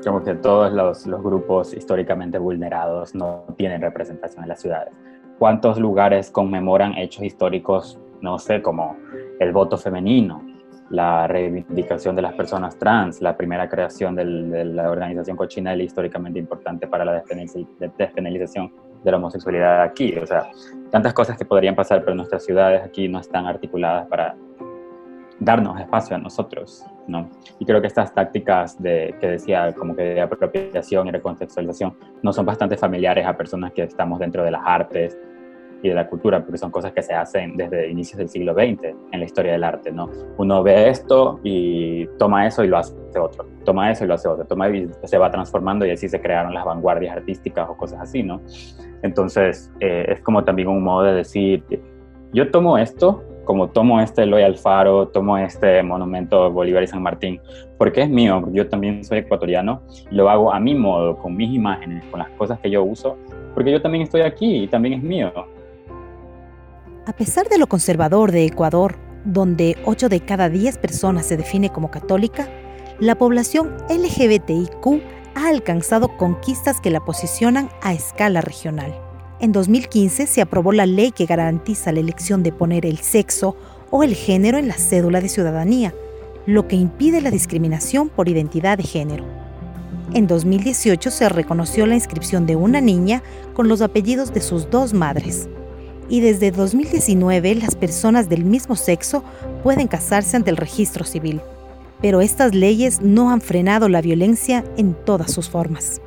Como 0.04 0.22
que 0.22 0.34
todos 0.34 0.70
los, 0.70 1.06
los 1.06 1.22
grupos 1.22 1.72
históricamente 1.72 2.36
vulnerados 2.36 3.14
no 3.14 3.44
tienen 3.56 3.80
representación 3.80 4.42
en 4.42 4.50
las 4.50 4.60
ciudades. 4.60 4.92
¿Cuántos 5.38 5.78
lugares 5.78 6.30
conmemoran 6.30 6.92
hechos 6.98 7.24
históricos, 7.24 7.98
no 8.20 8.38
sé, 8.38 8.60
como 8.60 8.96
el 9.40 9.50
voto 9.52 9.78
femenino? 9.78 10.51
La 10.92 11.26
reivindicación 11.26 12.14
de 12.14 12.22
las 12.22 12.34
personas 12.34 12.78
trans, 12.78 13.22
la 13.22 13.34
primera 13.34 13.66
creación 13.68 14.14
de 14.14 14.24
la 14.66 14.90
organización 14.90 15.38
Cochinel 15.38 15.80
históricamente 15.80 16.38
importante 16.38 16.86
para 16.86 17.04
la 17.04 17.22
despenalización 17.98 18.70
de 19.02 19.10
la 19.10 19.16
homosexualidad 19.16 19.82
aquí. 19.82 20.14
O 20.18 20.26
sea, 20.26 20.50
tantas 20.90 21.14
cosas 21.14 21.38
que 21.38 21.46
podrían 21.46 21.74
pasar, 21.74 22.04
pero 22.04 22.14
nuestras 22.14 22.44
ciudades 22.44 22.82
aquí 22.84 23.08
no 23.08 23.20
están 23.20 23.46
articuladas 23.46 24.06
para 24.06 24.36
darnos 25.40 25.80
espacio 25.80 26.14
a 26.14 26.18
nosotros, 26.18 26.84
¿no? 27.08 27.30
Y 27.58 27.64
creo 27.64 27.80
que 27.80 27.86
estas 27.86 28.14
tácticas 28.14 28.80
de, 28.80 29.16
que 29.18 29.28
decía, 29.28 29.72
como 29.72 29.96
que 29.96 30.02
de 30.02 30.20
apropiación 30.20 31.08
y 31.08 31.10
recontextualización, 31.10 31.96
no 32.22 32.34
son 32.34 32.44
bastante 32.44 32.76
familiares 32.76 33.26
a 33.26 33.34
personas 33.34 33.72
que 33.72 33.84
estamos 33.84 34.20
dentro 34.20 34.44
de 34.44 34.50
las 34.50 34.62
artes, 34.62 35.18
y 35.82 35.88
de 35.88 35.94
la 35.94 36.08
cultura, 36.08 36.40
porque 36.40 36.58
son 36.58 36.70
cosas 36.70 36.92
que 36.92 37.02
se 37.02 37.12
hacen 37.12 37.56
desde 37.56 37.90
inicios 37.90 38.18
del 38.18 38.28
siglo 38.28 38.54
XX 38.54 38.94
en 39.10 39.18
la 39.20 39.24
historia 39.24 39.52
del 39.52 39.64
arte, 39.64 39.90
¿no? 39.90 40.08
Uno 40.38 40.62
ve 40.62 40.88
esto 40.88 41.40
y 41.42 42.06
toma 42.18 42.46
eso 42.46 42.62
y 42.64 42.68
lo 42.68 42.78
hace 42.78 42.94
otro, 43.18 43.46
toma 43.64 43.90
eso 43.90 44.04
y 44.04 44.06
lo 44.06 44.14
hace 44.14 44.28
otro, 44.28 44.44
toma 44.44 44.70
y 44.70 44.88
se 45.04 45.18
va 45.18 45.30
transformando 45.30 45.84
y 45.84 45.90
así 45.90 46.08
se 46.08 46.20
crearon 46.20 46.54
las 46.54 46.64
vanguardias 46.64 47.16
artísticas 47.16 47.68
o 47.68 47.76
cosas 47.76 48.00
así, 48.00 48.22
¿no? 48.22 48.40
Entonces, 49.02 49.72
eh, 49.80 50.06
es 50.08 50.20
como 50.20 50.44
también 50.44 50.68
un 50.68 50.82
modo 50.82 51.02
de 51.02 51.14
decir, 51.14 51.64
yo 52.32 52.50
tomo 52.50 52.78
esto, 52.78 53.24
como 53.44 53.70
tomo 53.70 54.00
este 54.00 54.22
Eloy 54.22 54.42
Alfaro, 54.42 55.08
tomo 55.08 55.36
este 55.36 55.82
monumento 55.82 56.50
Bolívar 56.52 56.84
y 56.84 56.86
San 56.86 57.02
Martín, 57.02 57.40
porque 57.76 58.02
es 58.02 58.08
mío, 58.08 58.48
yo 58.52 58.68
también 58.68 59.04
soy 59.04 59.18
ecuatoriano, 59.18 59.82
lo 60.10 60.30
hago 60.30 60.52
a 60.52 60.60
mi 60.60 60.74
modo, 60.74 61.16
con 61.16 61.36
mis 61.36 61.52
imágenes, 61.52 62.04
con 62.06 62.20
las 62.20 62.30
cosas 62.30 62.60
que 62.60 62.70
yo 62.70 62.84
uso, 62.84 63.16
porque 63.54 63.72
yo 63.72 63.82
también 63.82 64.02
estoy 64.02 64.22
aquí 64.22 64.62
y 64.62 64.68
también 64.68 64.94
es 64.94 65.02
mío. 65.02 65.32
A 67.04 67.12
pesar 67.12 67.48
de 67.48 67.58
lo 67.58 67.66
conservador 67.66 68.30
de 68.30 68.44
Ecuador, 68.44 68.96
donde 69.24 69.76
8 69.86 70.08
de 70.08 70.20
cada 70.20 70.48
10 70.48 70.78
personas 70.78 71.26
se 71.26 71.36
define 71.36 71.68
como 71.68 71.90
católica, 71.90 72.48
la 73.00 73.18
población 73.18 73.76
LGBTIQ 73.90 75.02
ha 75.34 75.48
alcanzado 75.48 76.16
conquistas 76.16 76.80
que 76.80 76.90
la 76.90 77.04
posicionan 77.04 77.70
a 77.82 77.92
escala 77.92 78.40
regional. 78.40 78.94
En 79.40 79.50
2015 79.50 80.28
se 80.28 80.40
aprobó 80.42 80.70
la 80.70 80.86
ley 80.86 81.10
que 81.10 81.26
garantiza 81.26 81.90
la 81.90 81.98
elección 81.98 82.44
de 82.44 82.52
poner 82.52 82.86
el 82.86 82.98
sexo 82.98 83.56
o 83.90 84.04
el 84.04 84.14
género 84.14 84.58
en 84.58 84.68
la 84.68 84.74
cédula 84.74 85.20
de 85.20 85.28
ciudadanía, 85.28 85.92
lo 86.46 86.68
que 86.68 86.76
impide 86.76 87.20
la 87.20 87.32
discriminación 87.32 88.10
por 88.10 88.28
identidad 88.28 88.78
de 88.78 88.84
género. 88.84 89.24
En 90.14 90.28
2018 90.28 91.10
se 91.10 91.28
reconoció 91.28 91.84
la 91.86 91.96
inscripción 91.96 92.46
de 92.46 92.54
una 92.54 92.80
niña 92.80 93.24
con 93.54 93.66
los 93.66 93.82
apellidos 93.82 94.32
de 94.32 94.40
sus 94.40 94.70
dos 94.70 94.94
madres. 94.94 95.48
Y 96.12 96.20
desde 96.20 96.50
2019 96.50 97.54
las 97.54 97.74
personas 97.74 98.28
del 98.28 98.44
mismo 98.44 98.76
sexo 98.76 99.24
pueden 99.62 99.88
casarse 99.88 100.36
ante 100.36 100.50
el 100.50 100.58
registro 100.58 101.06
civil. 101.06 101.40
Pero 102.02 102.20
estas 102.20 102.54
leyes 102.54 103.00
no 103.00 103.30
han 103.30 103.40
frenado 103.40 103.88
la 103.88 104.02
violencia 104.02 104.62
en 104.76 104.92
todas 104.92 105.32
sus 105.32 105.48
formas. 105.48 106.02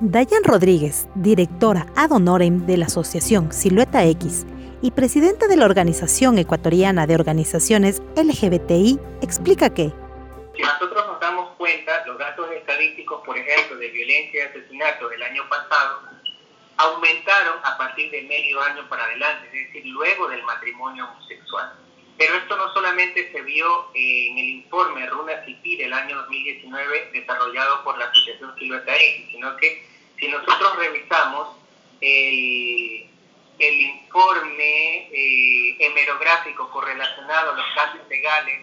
Dayan 0.00 0.44
Rodríguez, 0.44 1.08
directora 1.14 1.88
ad 1.94 2.10
honorem 2.10 2.64
de 2.64 2.78
la 2.78 2.86
Asociación 2.86 3.52
Silueta 3.52 4.02
X 4.06 4.46
y 4.80 4.92
presidenta 4.92 5.46
de 5.46 5.58
la 5.58 5.66
Organización 5.66 6.38
Ecuatoriana 6.38 7.06
de 7.06 7.16
Organizaciones 7.16 8.00
LGBTI, 8.16 8.98
explica 9.20 9.68
que 9.68 9.92
si 10.56 10.62
nosotros 10.62 11.04
nos 11.06 11.20
damos 11.20 11.50
cuenta, 11.58 12.02
los 12.06 12.18
datos 12.18 12.50
estadísticos, 12.50 13.20
por 13.26 13.36
ejemplo, 13.36 13.76
de 13.76 13.90
violencia 13.90 14.40
y 14.42 14.58
asesinato 14.58 15.10
del 15.10 15.22
año 15.22 15.42
pasado, 15.50 16.09
aumentaron 16.80 17.58
a 17.62 17.76
partir 17.76 18.10
de 18.10 18.22
medio 18.22 18.60
año 18.62 18.88
para 18.88 19.04
adelante, 19.04 19.46
es 19.46 19.66
decir, 19.66 19.86
luego 19.86 20.28
del 20.28 20.42
matrimonio 20.44 21.08
homosexual. 21.08 21.72
Pero 22.16 22.34
esto 22.36 22.56
no 22.56 22.72
solamente 22.72 23.32
se 23.32 23.40
vio 23.42 23.90
en 23.94 24.38
el 24.38 24.44
informe 24.44 25.06
Runa 25.06 25.42
Cipí 25.44 25.76
del 25.76 25.92
año 25.92 26.16
2019 26.16 27.10
desarrollado 27.12 27.82
por 27.82 27.98
la 27.98 28.06
Asociación 28.06 28.54
Silueta 28.58 28.94
X, 28.94 29.28
sino 29.32 29.56
que 29.56 29.86
si 30.18 30.28
nosotros 30.28 30.76
revisamos 30.76 31.56
el, 32.00 33.08
el 33.58 33.80
informe 33.80 35.08
eh, 35.12 35.76
hemerográfico 35.80 36.70
correlacionado 36.70 37.52
a 37.52 37.56
los 37.56 37.66
cambios 37.74 38.06
legales 38.08 38.60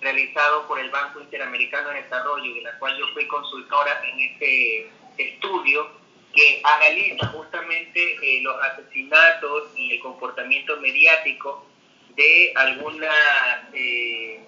realizado 0.00 0.66
por 0.66 0.78
el 0.78 0.90
Banco 0.90 1.20
Interamericano 1.20 1.90
de 1.90 2.02
Desarrollo, 2.02 2.54
de 2.54 2.62
la 2.62 2.78
cual 2.78 2.96
yo 2.98 3.06
fui 3.12 3.26
consultora 3.26 4.02
en 4.04 4.20
este 4.20 4.90
estudio, 5.18 5.99
que 6.34 6.62
analiza 6.64 7.26
justamente 7.28 8.16
eh, 8.22 8.40
los 8.42 8.56
asesinatos 8.62 9.70
y 9.76 9.92
el 9.92 10.00
comportamiento 10.00 10.76
mediático 10.78 11.66
de 12.14 12.52
alguna, 12.56 13.68
eh, 13.72 14.40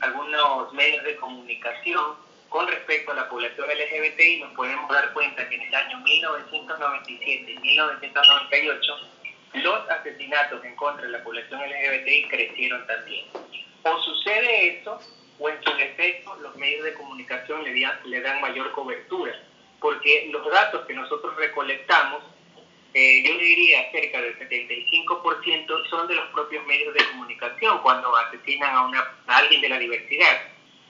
algunos 0.00 0.72
medios 0.72 1.04
de 1.04 1.16
comunicación 1.16 2.16
con 2.48 2.66
respecto 2.66 3.12
a 3.12 3.14
la 3.14 3.28
población 3.28 3.66
LGBTI, 3.68 4.40
nos 4.40 4.54
podemos 4.54 4.90
dar 4.90 5.12
cuenta 5.12 5.48
que 5.48 5.56
en 5.56 5.62
el 5.62 5.74
año 5.74 5.98
1997 5.98 7.52
y 7.52 7.58
1998 7.58 8.92
los 9.54 9.90
asesinatos 9.90 10.64
en 10.64 10.74
contra 10.76 11.04
de 11.04 11.12
la 11.12 11.22
población 11.22 11.60
LGBTI 11.60 12.28
crecieron 12.28 12.86
también. 12.86 13.26
O 13.82 13.98
sucede 14.00 14.78
eso, 14.78 14.98
o 15.38 15.48
en 15.48 15.62
su 15.62 15.72
defecto 15.76 16.36
los 16.36 16.56
medios 16.56 16.84
de 16.84 16.94
comunicación 16.94 17.64
le, 17.64 17.72
le 18.04 18.20
dan 18.20 18.40
mayor 18.40 18.72
cobertura, 18.72 19.32
porque 19.80 20.28
los 20.30 20.44
datos 20.50 20.86
que 20.86 20.94
nosotros 20.94 21.36
recolectamos, 21.36 22.22
eh, 22.94 23.22
yo 23.22 23.38
diría 23.38 23.90
cerca 23.92 24.20
del 24.20 24.38
75% 24.38 25.88
son 25.88 26.08
de 26.08 26.14
los 26.14 26.28
propios 26.30 26.66
medios 26.66 26.94
de 26.94 27.04
comunicación 27.10 27.78
cuando 27.82 28.14
asesinan 28.16 28.74
a, 28.74 28.82
una, 28.82 29.00
a 29.26 29.36
alguien 29.36 29.60
de 29.60 29.68
la 29.68 29.78
diversidad. 29.78 30.42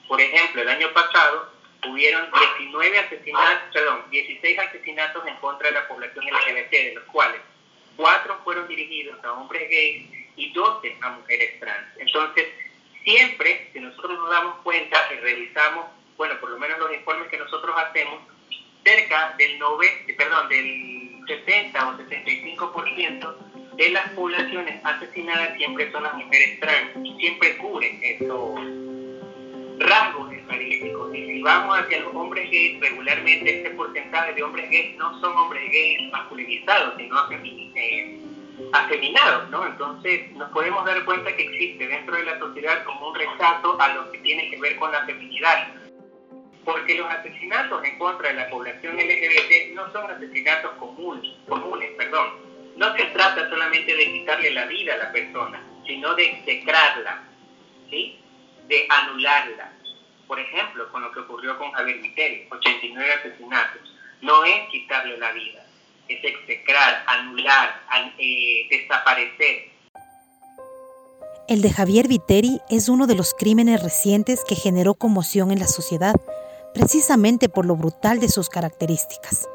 Por 0.07 0.19
ejemplo, 0.19 0.61
el 0.61 0.69
año 0.69 0.91
pasado 0.93 1.51
hubieron 1.87 2.29
19 2.57 2.99
asesinatos, 2.99 3.73
perdón, 3.73 4.05
16 4.09 4.59
asesinatos 4.59 5.25
en 5.27 5.35
contra 5.35 5.69
de 5.69 5.75
la 5.75 5.87
población 5.87 6.25
LGBT, 6.25 6.71
de 6.71 6.93
los 6.95 7.03
cuales 7.05 7.41
4 7.95 8.41
fueron 8.43 8.67
dirigidos 8.67 9.23
a 9.23 9.33
hombres 9.33 9.69
gays 9.69 10.07
y 10.35 10.51
12 10.53 10.97
a 11.01 11.09
mujeres 11.09 11.59
trans. 11.59 11.97
Entonces, 11.97 12.47
siempre, 13.03 13.69
si 13.73 13.79
nosotros 13.79 14.17
nos 14.17 14.29
damos 14.29 14.55
cuenta 14.63 14.97
y 15.13 15.15
revisamos, 15.17 15.85
bueno, 16.17 16.39
por 16.39 16.49
lo 16.49 16.57
menos 16.57 16.79
los 16.79 16.93
informes 16.93 17.29
que 17.29 17.37
nosotros 17.37 17.75
hacemos, 17.77 18.21
cerca 18.83 19.35
del 19.37 19.59
9, 19.59 20.15
perdón, 20.17 20.49
del 20.49 21.09
60 21.27 21.89
o 21.89 21.97
65% 21.97 23.35
de 23.75 23.89
las 23.91 24.09
poblaciones 24.09 24.83
asesinadas 24.83 25.55
siempre 25.55 25.91
son 25.91 26.03
las 26.03 26.13
mujeres 26.13 26.59
trans, 26.59 26.91
siempre 27.17 27.57
cubren 27.57 27.99
estos 28.03 28.59
rasgos 29.79 30.33
estadísticos. 30.33 31.15
Y 31.15 31.25
si 31.25 31.41
vamos 31.41 31.79
hacia 31.79 32.01
los 32.01 32.13
hombres 32.13 32.49
gays, 32.51 32.79
regularmente 32.81 33.57
este 33.57 33.69
porcentaje 33.71 34.33
de 34.33 34.43
hombres 34.43 34.69
gays 34.69 34.97
no 34.97 35.19
son 35.21 35.35
hombres 35.37 35.63
gays 35.71 36.11
masculinizados, 36.11 36.95
sino 36.97 37.15
eh, 37.31 38.19
afeminados, 38.73 39.49
¿no? 39.49 39.65
Entonces 39.65 40.29
nos 40.33 40.49
podemos 40.51 40.85
dar 40.85 41.05
cuenta 41.05 41.33
que 41.35 41.43
existe 41.43 41.87
dentro 41.87 42.17
de 42.17 42.23
la 42.23 42.37
sociedad 42.39 42.83
como 42.83 43.09
un 43.09 43.15
rechazo 43.15 43.79
a 43.79 43.93
lo 43.93 44.11
que 44.11 44.17
tiene 44.19 44.49
que 44.49 44.59
ver 44.59 44.75
con 44.75 44.91
la 44.91 45.05
feminidad. 45.05 45.69
Porque 46.65 46.95
los 46.95 47.09
asesinatos 47.09 47.83
en 47.83 47.97
contra 47.97 48.29
de 48.29 48.35
la 48.35 48.49
población 48.49 48.97
LGBT 48.97 49.73
no 49.73 49.91
son 49.91 50.11
asesinatos 50.11 50.71
comunes, 50.73 51.31
comunes 51.47 51.91
perdón. 51.97 52.49
No 52.75 52.95
se 52.95 53.05
trata 53.05 53.49
solamente 53.49 53.95
de 53.95 54.11
quitarle 54.11 54.51
la 54.51 54.65
vida 54.65 54.93
a 54.93 54.97
la 54.97 55.11
persona, 55.11 55.61
sino 55.85 56.15
de 56.15 56.25
execrarla, 56.25 57.23
¿sí? 57.89 58.19
de 58.67 58.85
anularla. 58.87 59.73
Por 60.27 60.39
ejemplo, 60.39 60.89
con 60.91 61.01
lo 61.01 61.11
que 61.11 61.19
ocurrió 61.21 61.57
con 61.57 61.71
Javier 61.71 61.99
Viteri, 61.99 62.47
89 62.51 63.13
asesinatos. 63.13 63.81
No 64.21 64.45
es 64.45 64.69
quitarle 64.69 65.17
la 65.17 65.31
vida, 65.31 65.65
es 66.07 66.23
execrar, 66.23 67.03
anular, 67.07 67.81
eh, 68.17 68.67
desaparecer. 68.69 69.69
El 71.47 71.63
de 71.63 71.71
Javier 71.71 72.07
Viteri 72.07 72.59
es 72.69 72.89
uno 72.89 73.07
de 73.07 73.15
los 73.15 73.33
crímenes 73.33 73.81
recientes 73.81 74.43
que 74.47 74.55
generó 74.55 74.93
conmoción 74.93 75.51
en 75.51 75.59
la 75.59 75.67
sociedad, 75.67 76.13
precisamente 76.79 77.49
por 77.49 77.65
lo 77.65 77.75
brutal 77.75 78.21
de 78.21 78.29
sus 78.29 78.47
características. 78.47 79.49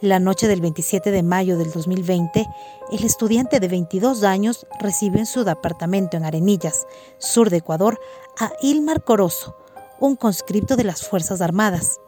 La 0.00 0.20
noche 0.20 0.46
del 0.46 0.60
27 0.60 1.10
de 1.10 1.24
mayo 1.24 1.58
del 1.58 1.72
2020, 1.72 2.46
el 2.92 3.04
estudiante 3.04 3.58
de 3.58 3.66
22 3.66 4.22
años 4.22 4.64
recibió 4.78 5.18
en 5.18 5.26
su 5.26 5.42
departamento 5.42 6.16
en 6.16 6.24
Arenillas, 6.24 6.86
sur 7.18 7.50
de 7.50 7.56
Ecuador, 7.56 7.98
a 8.38 8.52
Ilmar 8.62 9.02
Corozo, 9.02 9.56
un 9.98 10.14
conscripto 10.14 10.76
de 10.76 10.84
las 10.84 11.02
Fuerzas 11.02 11.40
Armadas. 11.40 11.98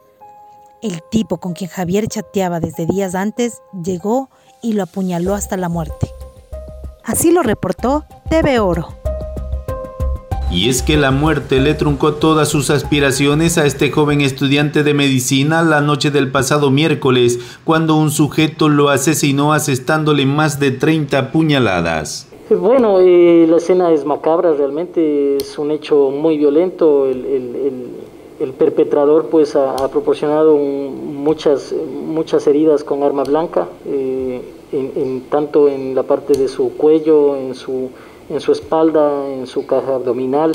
El 0.81 1.03
tipo 1.11 1.39
con 1.39 1.53
quien 1.53 1.69
Javier 1.69 2.07
chateaba 2.07 2.61
desde 2.61 2.87
días 2.87 3.17
antes 3.17 3.61
llegó 3.83 4.31
y 4.63 4.75
lo 4.75 4.85
apuñaló 4.85 5.35
hasta 5.35 5.57
la 5.57 5.69
muerte. 5.69 6.09
Así 7.03 7.33
lo 7.33 7.43
reportó 7.43 8.05
TV 8.29 8.61
Oro. 8.61 9.00
Y 10.53 10.69
es 10.69 10.83
que 10.83 10.97
la 10.97 11.13
muerte 11.13 11.61
le 11.61 11.75
truncó 11.75 12.15
todas 12.15 12.49
sus 12.49 12.71
aspiraciones 12.71 13.57
a 13.57 13.67
este 13.67 13.93
joven 13.93 14.21
estudiante 14.21 14.83
de 14.83 14.95
medicina 14.95 15.63
la 15.63 15.81
noche 15.81 16.11
del 16.11 16.33
pasado 16.33 16.73
miércoles, 16.73 17.39
cuando 17.65 17.95
un 17.95 18.11
sujeto 18.11 18.69
lo 18.69 18.89
asesinó 18.89 19.53
asestándole 19.53 20.27
más 20.27 20.59
de 20.59 20.73
30 20.73 21.31
puñaladas. 21.31 22.27
Bueno, 22.51 22.99
eh, 22.99 23.47
la 23.49 23.59
escena 23.59 23.93
es 23.93 24.05
macabra, 24.05 24.53
realmente 24.53 25.37
es 25.37 25.57
un 25.57 25.71
hecho 25.71 26.11
muy 26.11 26.37
violento. 26.37 27.07
El, 27.07 28.53
perpetrador 28.59 29.27
pues 29.27 29.55
ha, 29.55 29.89
proporcionado 29.89 30.57
muchas, 30.57 31.73
muchas 32.07 32.47
heridas 32.49 32.83
con 32.83 33.05
arma 33.05 33.23
blanca, 33.23 33.69
eh, 33.87 34.43
en, 34.73 35.23
tanto 35.31 35.69
en 35.69 35.95
la 35.95 36.03
parte 36.03 36.37
de 36.37 36.49
su 36.49 36.73
cuello, 36.77 37.37
en 37.37 37.55
su 37.55 37.91
en 38.31 38.41
su 38.41 38.53
espalda, 38.53 39.29
en 39.29 39.47
su 39.47 39.67
caja 39.67 39.97
abdominal. 39.97 40.53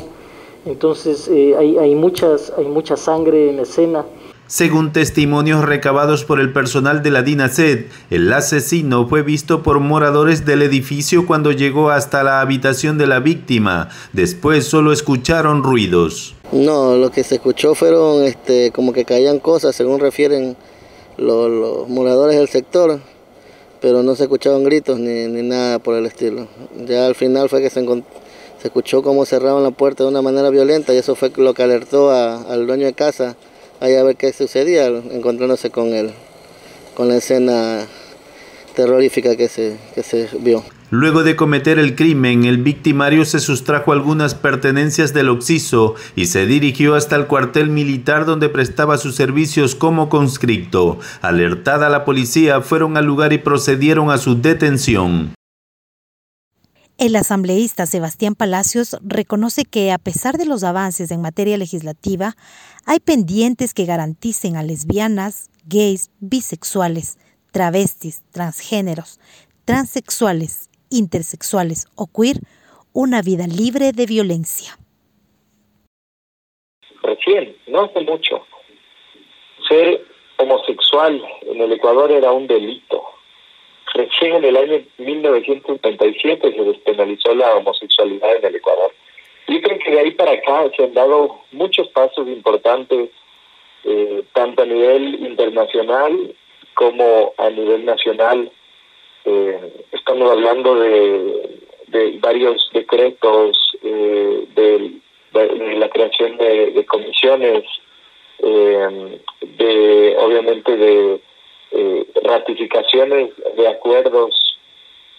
Entonces 0.65 1.27
eh, 1.27 1.55
hay, 1.57 1.77
hay, 1.77 1.93
muchas, 1.93 2.51
hay 2.57 2.65
mucha 2.65 2.97
sangre 2.97 3.49
en 3.49 3.57
la 3.57 3.63
escena. 3.63 4.05
Según 4.47 4.93
testimonios 4.93 5.65
recabados 5.65 6.23
por 6.23 6.39
el 6.39 6.53
personal 6.53 7.01
de 7.01 7.09
la 7.09 7.23
DINASED, 7.23 7.85
el 8.11 8.31
asesino 8.31 9.07
fue 9.07 9.23
visto 9.23 9.63
por 9.63 9.79
moradores 9.79 10.45
del 10.45 10.61
edificio 10.61 11.25
cuando 11.25 11.51
llegó 11.51 11.89
hasta 11.89 12.23
la 12.23 12.41
habitación 12.41 12.99
de 12.99 13.07
la 13.07 13.19
víctima. 13.19 13.89
Después 14.13 14.67
solo 14.67 14.91
escucharon 14.91 15.63
ruidos. 15.63 16.35
No, 16.51 16.95
lo 16.95 17.09
que 17.09 17.23
se 17.23 17.35
escuchó 17.35 17.73
fueron 17.73 18.23
este, 18.23 18.71
como 18.71 18.93
que 18.93 19.03
caían 19.03 19.39
cosas, 19.39 19.75
según 19.75 19.99
refieren 19.99 20.55
los, 21.17 21.49
los 21.49 21.89
moradores 21.89 22.37
del 22.37 22.47
sector 22.47 22.99
pero 23.85 24.01
no 24.01 24.15
se 24.15 24.23
escuchaban 24.23 24.63
gritos 24.63 24.97
ni, 24.97 25.27
nada 25.43 25.77
por 25.77 25.95
el 25.95 26.07
estilo. 26.07 26.47
Ya 26.87 27.05
al 27.05 27.13
final 27.13 27.49
fue 27.49 27.61
que 27.61 27.69
se, 27.69 27.85
se 27.85 28.67
escuchó 28.67 29.03
cómo 29.03 29.27
cerraban 29.27 29.61
la 29.61 29.69
puerta 29.69 30.03
de 30.03 30.09
una 30.09 30.23
manera 30.23 30.49
violenta 30.49 30.91
y 30.91 30.97
eso 30.97 31.13
fue 31.13 31.31
lo 31.35 31.53
que 31.53 31.61
alertó 31.61 32.09
al 32.09 32.65
dueño 32.65 32.87
de 32.87 32.93
casa 32.93 33.35
a 33.79 33.85
ver 33.85 34.15
qué 34.15 34.33
sucedía 34.33 34.87
encontrándose 34.87 35.69
con 35.69 35.93
él, 35.93 36.09
con 36.95 37.09
la 37.09 37.17
escena 37.17 37.85
terrorífica 38.75 39.35
que 39.35 39.47
se, 39.49 39.77
que 39.93 40.01
se 40.01 40.29
vio. 40.39 40.63
Luego 40.91 41.23
de 41.23 41.35
cometer 41.35 41.79
el 41.79 41.95
crimen, 41.95 42.45
el 42.45 42.59
victimario 42.59 43.25
se 43.25 43.39
sustrajo 43.39 43.91
algunas 43.91 44.35
pertenencias 44.35 45.13
del 45.13 45.29
occiso 45.29 45.95
y 46.15 46.27
se 46.27 46.45
dirigió 46.45 46.93
hasta 46.93 47.15
el 47.15 47.25
cuartel 47.25 47.69
militar 47.69 48.25
donde 48.25 48.49
prestaba 48.49 48.97
sus 48.97 49.15
servicios 49.15 49.73
como 49.73 50.09
conscripto. 50.09 50.99
Alertada 51.21 51.89
la 51.89 52.05
policía, 52.05 52.61
fueron 52.61 52.97
al 52.97 53.05
lugar 53.05 53.33
y 53.33 53.39
procedieron 53.39 54.11
a 54.11 54.19
su 54.19 54.39
detención. 54.39 55.33
El 56.97 57.15
asambleísta 57.17 57.87
Sebastián 57.87 58.35
Palacios 58.35 58.95
reconoce 59.03 59.65
que 59.65 59.91
a 59.91 59.97
pesar 59.97 60.37
de 60.37 60.45
los 60.45 60.63
avances 60.63 61.11
en 61.11 61.19
materia 61.19 61.57
legislativa, 61.57 62.37
hay 62.85 62.99
pendientes 62.99 63.73
que 63.73 63.85
garanticen 63.85 64.55
a 64.55 64.63
lesbianas, 64.63 65.49
gays, 65.65 66.09
bisexuales, 66.19 67.17
travestis, 67.51 68.21
transgéneros, 68.31 69.19
transexuales, 69.65 70.69
intersexuales 70.95 71.87
o 71.95 72.07
queer 72.07 72.37
una 72.93 73.21
vida 73.21 73.45
libre 73.47 73.91
de 73.91 74.05
violencia. 74.05 74.77
Recién, 77.03 77.55
no 77.67 77.83
hace 77.83 78.01
mucho, 78.01 78.45
ser 79.67 80.01
homosexual 80.37 81.21
en 81.43 81.61
el 81.61 81.71
Ecuador 81.73 82.11
era 82.11 82.31
un 82.31 82.47
delito. 82.47 83.03
Recién 83.93 84.35
en 84.35 84.45
el 84.45 84.57
año 84.57 84.83
1937 84.97 86.53
se 86.53 86.63
despenalizó 86.63 87.33
la 87.35 87.55
homosexualidad 87.55 88.37
en 88.37 88.45
el 88.45 88.55
Ecuador. 88.55 88.91
Yo 89.47 89.61
creo 89.61 89.79
que 89.79 89.91
de 89.91 89.99
ahí 89.99 90.11
para 90.11 90.31
acá 90.31 90.69
se 90.75 90.83
han 90.83 90.93
dado 90.93 91.41
muchos 91.51 91.87
pasos 91.89 92.27
importantes, 92.27 93.09
eh, 93.83 94.23
tanto 94.33 94.63
a 94.63 94.65
nivel 94.65 95.15
internacional 95.25 96.35
como 96.73 97.33
a 97.37 97.49
nivel 97.49 97.85
nacional. 97.85 98.51
Eh, 99.25 99.73
estamos 99.91 100.31
hablando 100.31 100.75
de, 100.75 101.59
de 101.87 102.17
varios 102.19 102.69
decretos, 102.73 103.57
eh, 103.83 104.47
de, 104.55 105.01
la 105.77 105.89
creación 105.89 106.37
de, 106.37 106.85
comisiones, 106.87 107.63
eh, 108.39 109.19
de 109.41 110.15
obviamente 110.19 110.77
de 110.77 111.19
eh, 111.71 112.07
ratificaciones 112.23 113.31
de 113.57 113.67
acuerdos 113.67 114.59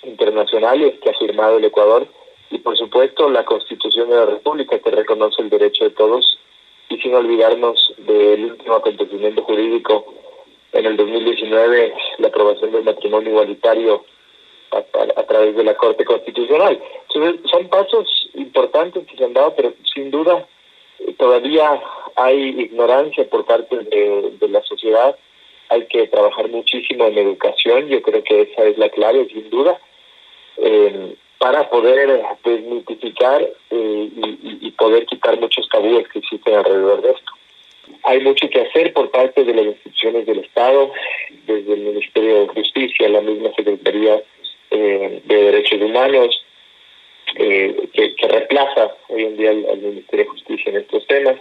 internacionales 0.02 0.94
que 1.02 1.10
ha 1.10 1.18
firmado 1.18 1.58
el 1.58 1.64
Ecuador 1.64 2.06
y 2.50 2.58
por 2.58 2.76
supuesto 2.78 3.28
la 3.28 3.44
Constitución 3.44 4.08
de 4.08 4.16
la 4.16 4.26
República 4.26 4.78
que 4.78 4.90
reconoce 4.90 5.42
el 5.42 5.50
derecho 5.50 5.84
de 5.84 5.90
todos 5.90 6.38
y 6.88 6.96
sin 6.98 7.14
olvidarnos 7.14 7.94
del 7.98 8.52
último 8.52 8.76
acontecimiento 8.76 9.42
jurídico 9.42 10.14
en 10.76 10.86
el 10.86 10.96
2019 10.96 11.94
la 12.18 12.28
aprobación 12.28 12.72
del 12.72 12.84
matrimonio 12.84 13.30
igualitario 13.30 14.04
a, 14.72 15.22
través 15.22 15.56
de 15.56 15.64
la 15.64 15.74
Corte 15.74 16.04
Constitucional. 16.04 16.78
son 17.50 17.68
pasos 17.68 18.30
importantes 18.34 19.06
que 19.06 19.16
se 19.16 19.24
han 19.24 19.32
dado, 19.32 19.54
pero 19.56 19.72
sin 19.94 20.10
duda 20.10 20.46
eh, 20.98 21.14
todavía 21.18 21.80
hay 22.16 22.60
ignorancia 22.60 23.28
por 23.28 23.44
parte 23.46 23.76
de, 23.76 24.48
la 24.48 24.62
sociedad. 24.62 25.16
Hay 25.68 25.86
que 25.86 26.06
trabajar 26.08 26.48
muchísimo 26.48 27.06
en 27.06 27.18
educación, 27.18 27.88
yo 27.88 28.02
creo 28.02 28.22
que 28.22 28.42
esa 28.42 28.64
es 28.64 28.78
la 28.78 28.88
clave, 28.90 29.26
sin 29.28 29.48
duda, 29.50 29.80
eh, 30.58 31.14
para 31.38 31.68
poder 31.70 32.22
desmitificar 32.44 33.42
eh, 33.70 34.10
y, 34.14 34.58
y 34.66 34.70
poder 34.72 35.06
quitar 35.06 35.38
muchos 35.40 35.68
tabúes 35.68 36.06
que 36.08 36.18
existen 36.18 36.54
alrededor 36.54 37.02
de 37.02 37.10
esto. 37.10 37.35
Hay 38.04 38.20
mucho 38.20 38.48
que 38.48 38.60
hacer 38.60 38.92
por 38.92 39.10
parte 39.10 39.44
de 39.44 39.54
las 39.54 39.66
instituciones 39.66 40.26
del 40.26 40.40
Estado, 40.40 40.92
desde 41.46 41.74
el 41.74 41.80
Ministerio 41.80 42.42
de 42.42 42.48
Justicia, 42.48 43.08
la 43.08 43.20
misma 43.20 43.52
Secretaría 43.54 44.22
eh, 44.70 45.22
de 45.24 45.36
Derechos 45.36 45.80
Humanos, 45.80 46.44
eh, 47.36 47.88
que, 47.92 48.14
reemplaza 48.28 48.96
hoy 49.08 49.24
en 49.24 49.36
día 49.36 49.50
al, 49.50 49.78
Ministerio 49.78 50.24
de 50.24 50.30
Justicia 50.30 50.70
en 50.70 50.76
estos 50.78 51.06
temas, 51.06 51.36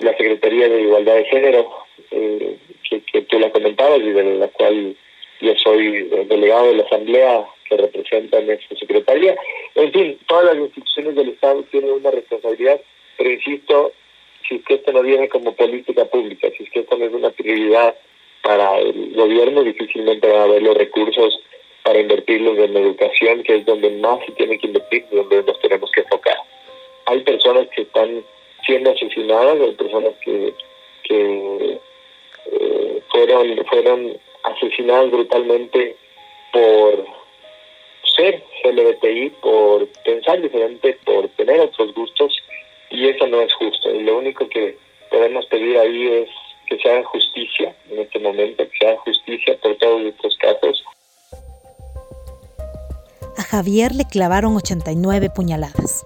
la 0.00 0.10
Secretaría 0.16 0.68
de 0.68 0.82
Igualdad 0.82 1.14
de 1.14 1.24
Género, 1.26 1.70
eh, 2.10 2.56
que, 2.88 3.22
tú 3.22 3.38
la 3.38 3.50
comentabas 3.50 4.00
y 4.00 4.10
de 4.10 4.22
la 4.36 4.48
cual 4.48 4.96
yo 5.40 5.54
soy 5.56 6.02
delegado 6.28 6.68
de 6.68 6.74
la 6.76 6.84
Asamblea 6.84 7.44
que 7.68 7.76
representa 7.76 8.40
nuestra 8.40 8.76
Secretaría. 8.76 9.34
En 9.74 9.92
fin, 9.92 10.18
todas 10.26 10.44
las 10.44 10.56
instituciones 10.56 11.14
del 11.14 11.30
Estado 11.30 11.62
tienen 11.70 11.90
una 11.90 12.10
responsabilidad, 12.10 12.80
pero 13.16 13.30
insisto, 13.30 13.92
si 14.48 14.56
es 14.56 14.64
que 14.64 14.74
esto 14.74 14.92
no 14.92 15.02
viene 15.02 15.28
como 15.28 15.54
política 15.54 16.04
pública, 16.06 16.48
si 16.56 16.64
es 16.64 16.70
que 16.70 16.80
esto 16.80 16.96
no 16.96 17.04
es 17.06 17.12
una 17.12 17.30
prioridad 17.30 17.94
para 18.42 18.78
el 18.78 19.14
gobierno, 19.14 19.62
difícilmente 19.62 20.28
va 20.28 20.40
a 20.40 20.44
haber 20.44 20.62
los 20.62 20.76
recursos 20.76 21.40
para 21.82 22.00
invertirlos 22.00 22.58
en 22.58 22.76
educación, 22.76 23.42
que 23.42 23.56
es 23.56 23.66
donde 23.66 23.90
más 23.90 24.18
se 24.24 24.32
tiene 24.32 24.58
que 24.58 24.66
invertir, 24.66 25.06
donde 25.10 25.42
nos 25.42 25.60
tenemos 25.60 25.90
que 25.90 26.00
enfocar. 26.00 26.36
Hay 27.06 27.20
personas 27.20 27.68
que 27.74 27.82
están 27.82 28.24
siendo 28.66 28.90
asesinadas, 28.90 29.60
hay 29.60 29.72
personas 29.72 30.12
que, 30.24 30.54
que 31.04 31.78
eh, 32.52 33.02
fueron, 33.10 33.64
fueron 33.66 34.16
asesinadas 34.44 35.10
brutalmente 35.10 35.96
por 36.52 37.06
ser 38.16 38.42
LGBTI, 38.64 39.30
por 39.42 39.86
pensar 40.04 40.40
diferente, 40.40 40.98
por 41.04 41.28
tener 41.30 41.60
otros 41.60 41.94
gustos, 41.94 42.43
y 43.04 43.08
eso 43.08 43.26
no 43.26 43.40
es 43.40 43.52
justo. 43.54 43.94
Y 43.94 44.02
lo 44.02 44.18
único 44.18 44.48
que 44.48 44.76
podemos 45.10 45.46
pedir 45.46 45.78
ahí 45.78 46.08
es 46.08 46.28
que 46.66 46.78
se 46.78 46.90
haga 46.90 47.04
justicia 47.04 47.74
en 47.90 48.00
este 48.00 48.18
momento, 48.18 48.64
que 48.64 48.78
se 48.78 48.86
haga 48.86 48.98
justicia 48.98 49.56
por 49.62 49.76
todos 49.76 50.02
estos 50.02 50.36
casos 50.38 50.84
a 53.36 53.42
Javier 53.42 53.94
le 53.94 54.04
clavaron 54.04 54.56
89 54.56 55.30
puñaladas. 55.30 56.04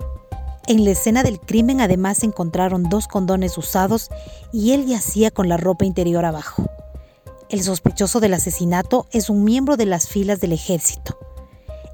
En 0.66 0.84
la 0.84 0.90
escena 0.90 1.22
del 1.22 1.40
crimen 1.40 1.80
además 1.80 2.22
encontraron 2.22 2.84
dos 2.84 3.08
condones 3.08 3.56
usados 3.56 4.10
y 4.52 4.72
él 4.72 4.86
yacía 4.86 5.30
con 5.30 5.48
la 5.48 5.56
ropa 5.56 5.84
interior 5.84 6.24
abajo. 6.24 6.64
El 7.48 7.62
sospechoso 7.62 8.20
del 8.20 8.34
asesinato 8.34 9.06
es 9.12 9.30
un 9.30 9.44
miembro 9.44 9.76
de 9.76 9.86
las 9.86 10.08
filas 10.08 10.40
del 10.40 10.52
ejército, 10.52 11.18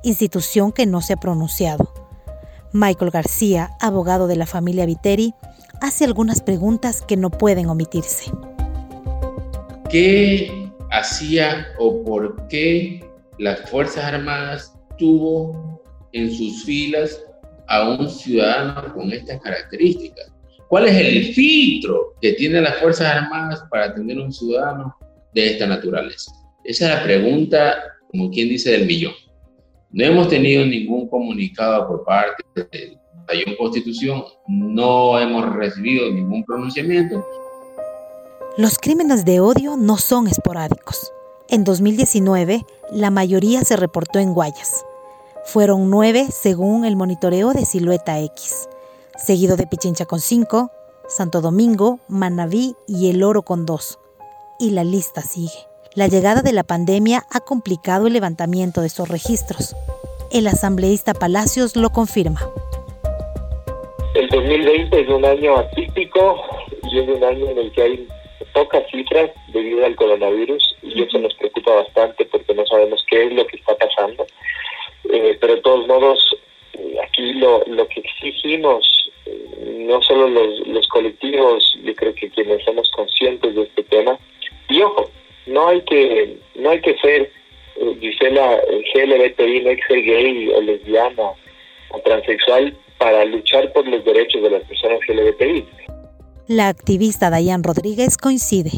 institución 0.02 0.72
que 0.72 0.86
no 0.86 1.00
se 1.00 1.12
ha 1.12 1.16
pronunciado. 1.16 1.93
Michael 2.74 3.12
García, 3.12 3.70
abogado 3.80 4.26
de 4.26 4.34
la 4.34 4.46
familia 4.46 4.84
Viteri, 4.84 5.32
hace 5.80 6.04
algunas 6.04 6.42
preguntas 6.42 7.02
que 7.02 7.16
no 7.16 7.30
pueden 7.30 7.68
omitirse. 7.68 8.32
¿Qué 9.88 10.72
hacía 10.90 11.68
o 11.78 12.02
por 12.02 12.48
qué 12.48 13.08
las 13.38 13.70
Fuerzas 13.70 14.02
Armadas 14.02 14.74
tuvo 14.98 15.84
en 16.14 16.34
sus 16.34 16.64
filas 16.64 17.16
a 17.68 17.90
un 17.90 18.10
ciudadano 18.10 18.92
con 18.92 19.12
estas 19.12 19.40
características? 19.40 20.32
¿Cuál 20.66 20.88
es 20.88 20.96
el 20.96 21.32
filtro 21.32 22.14
que 22.20 22.32
tienen 22.32 22.64
las 22.64 22.78
Fuerzas 22.78 23.06
Armadas 23.06 23.62
para 23.70 23.94
tener 23.94 24.18
un 24.18 24.32
ciudadano 24.32 24.96
de 25.32 25.52
esta 25.52 25.68
naturaleza? 25.68 26.32
Esa 26.64 26.86
es 26.86 26.98
la 26.98 27.04
pregunta, 27.04 27.76
como 28.10 28.32
quien 28.32 28.48
dice, 28.48 28.72
del 28.72 28.86
millón. 28.86 29.14
No 29.94 30.04
hemos 30.04 30.28
tenido 30.28 30.66
ningún 30.66 31.08
comunicado 31.08 31.86
por 31.86 32.02
parte 32.02 32.42
de 32.56 32.98
la 33.28 33.56
Constitución, 33.56 34.24
no 34.48 35.16
hemos 35.20 35.54
recibido 35.54 36.10
ningún 36.10 36.42
pronunciamiento. 36.42 37.24
Los 38.58 38.76
crímenes 38.78 39.24
de 39.24 39.38
odio 39.38 39.76
no 39.76 39.96
son 39.96 40.26
esporádicos. 40.26 41.12
En 41.48 41.62
2019, 41.62 42.66
la 42.90 43.10
mayoría 43.10 43.62
se 43.62 43.76
reportó 43.76 44.18
en 44.18 44.34
Guayas. 44.34 44.84
Fueron 45.44 45.88
nueve 45.88 46.26
según 46.28 46.84
el 46.84 46.96
monitoreo 46.96 47.52
de 47.52 47.64
Silueta 47.64 48.18
X, 48.18 48.68
seguido 49.16 49.56
de 49.56 49.68
Pichincha 49.68 50.06
con 50.06 50.18
cinco, 50.18 50.72
Santo 51.06 51.40
Domingo, 51.40 52.00
Manabí 52.08 52.74
y 52.88 53.10
El 53.10 53.22
Oro 53.22 53.42
con 53.42 53.64
dos. 53.64 54.00
Y 54.58 54.70
la 54.70 54.82
lista 54.82 55.22
sigue. 55.22 55.68
La 55.96 56.08
llegada 56.08 56.42
de 56.42 56.52
la 56.52 56.64
pandemia 56.64 57.22
ha 57.30 57.38
complicado 57.38 58.08
el 58.08 58.14
levantamiento 58.14 58.80
de 58.80 58.88
estos 58.88 59.08
registros. 59.08 59.76
El 60.32 60.48
asambleísta 60.48 61.14
Palacios 61.14 61.76
lo 61.76 61.90
confirma. 61.90 62.40
El 64.16 64.28
2020 64.28 65.00
es 65.00 65.08
un 65.08 65.24
año 65.24 65.56
atípico 65.56 66.42
y 66.90 66.98
es 66.98 67.08
un 67.08 67.22
año 67.22 67.48
en 67.48 67.58
el 67.58 67.70
que 67.70 67.82
hay 67.82 68.08
pocas 68.52 68.82
cifras 68.90 69.30
debido 69.52 69.86
al 69.86 69.94
coronavirus 69.94 70.76
y 70.82 71.00
eso 71.00 71.20
nos 71.20 71.32
preocupa 71.34 71.76
bastante 71.76 72.24
porque 72.24 72.54
no 72.54 72.66
sabemos 72.66 73.06
qué 73.08 73.26
es 73.26 73.32
lo 73.32 73.46
que 73.46 73.56
está 73.56 73.76
pasando. 73.76 74.26
Eh, 75.12 75.38
pero 75.40 75.54
de 75.54 75.60
todos 75.60 75.86
modos, 75.86 76.18
aquí 77.04 77.34
lo, 77.34 77.62
lo 77.66 77.86
que 77.86 78.00
exigimos, 78.00 79.12
eh, 79.26 79.86
no 79.88 80.02
solo 80.02 80.28
los, 80.28 80.66
los 80.66 80.88
colectivos, 80.88 81.72
yo 81.84 81.94
creo 81.94 82.16
que 82.16 82.30
quienes 82.30 82.64
somos 82.64 82.90
conscientes 82.90 83.54
de 83.54 83.62
este 83.62 83.84
tema, 83.84 84.18
GLBTI, 89.06 89.60
no 89.60 89.70
que 89.70 89.82
ser 89.88 90.02
gay 90.02 90.48
o 90.48 90.60
lesbiana 90.60 91.30
o 91.90 92.00
transexual 92.04 92.76
para 92.98 93.24
luchar 93.24 93.72
por 93.72 93.86
los 93.86 94.04
derechos 94.04 94.42
de 94.42 94.50
las 94.50 94.64
personas 94.64 95.00
LGBTI. 95.08 95.66
La 96.46 96.68
activista 96.68 97.30
Dayan 97.30 97.62
Rodríguez 97.62 98.16
coincide. 98.18 98.70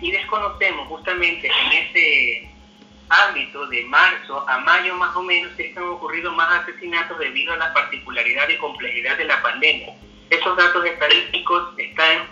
Y 0.00 0.10
desconocemos 0.10 0.86
justamente 0.88 1.48
en 1.48 1.72
ese 1.72 2.48
ámbito 3.08 3.66
de 3.68 3.84
marzo 3.84 4.48
a 4.48 4.58
mayo 4.58 4.94
más 4.94 5.14
o 5.16 5.22
menos 5.22 5.52
que 5.56 5.72
han 5.76 5.84
ocurrido 5.84 6.32
más 6.32 6.62
asesinatos 6.62 7.18
debido 7.18 7.52
a 7.52 7.56
la 7.56 7.72
particularidad 7.72 8.48
y 8.48 8.56
complejidad 8.58 9.16
de 9.16 9.24
la 9.24 9.40
pandemia. 9.42 9.94
Esos 10.30 10.56
datos 10.56 10.84
estadísticos 10.84 11.78
están, 11.78 12.28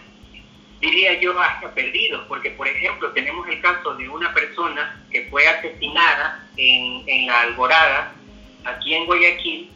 diría 0.81 1.19
yo, 1.21 1.39
hasta 1.39 1.73
perdidos, 1.75 2.25
porque 2.29 2.51
por 2.51 2.69
ejemplo 2.69 3.11
tenemos 3.13 3.47
el 3.49 3.61
caso 3.61 3.95
de 3.95 4.09
una 4.09 4.33
persona 4.35 5.03
que 5.11 5.27
fue 5.31 5.47
asesinada 5.47 6.47
en, 6.57 7.03
en 7.09 7.27
la 7.27 7.41
Alborada 7.43 8.13
aquí 8.65 8.95
en 8.95 9.07
Guayaquil 9.07 9.71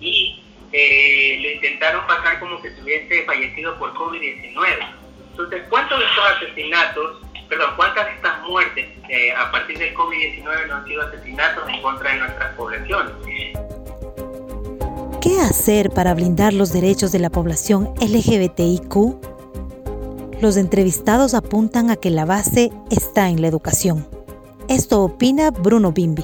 y 0.00 0.42
eh, 0.72 1.38
le 1.40 1.54
intentaron 1.54 2.06
pasar 2.06 2.38
como 2.40 2.60
que 2.60 2.68
estuviese 2.68 3.24
fallecido 3.24 3.78
por 3.78 3.92
COVID-19. 3.94 4.54
Entonces, 5.30 5.62
¿cuántos 5.68 5.98
de 5.98 6.04
estos 6.04 6.24
asesinatos, 6.36 7.22
perdón, 7.48 7.70
cuántas 7.76 8.06
de 8.06 8.12
estas 8.12 8.42
muertes 8.42 8.86
eh, 9.08 9.32
a 9.32 9.50
partir 9.50 9.78
del 9.78 9.94
COVID-19 9.94 10.66
no 10.66 10.74
han 10.74 10.86
sido 10.86 11.02
asesinatos 11.02 11.68
en 11.68 11.82
contra 11.82 12.12
de 12.12 12.18
nuestras 12.20 12.54
poblaciones? 12.54 13.12
¿Qué 15.20 15.40
hacer 15.40 15.90
para 15.90 16.14
blindar 16.14 16.52
los 16.52 16.72
derechos 16.72 17.12
de 17.12 17.18
la 17.18 17.30
población 17.30 17.94
LGBTIQ? 18.00 19.27
Los 20.40 20.56
entrevistados 20.56 21.34
apuntan 21.34 21.90
a 21.90 21.96
que 21.96 22.10
la 22.10 22.24
base 22.24 22.70
está 22.92 23.28
en 23.28 23.42
la 23.42 23.48
educación. 23.48 24.06
Esto 24.68 25.02
opina 25.02 25.50
Bruno 25.50 25.90
Bimbi. 25.90 26.22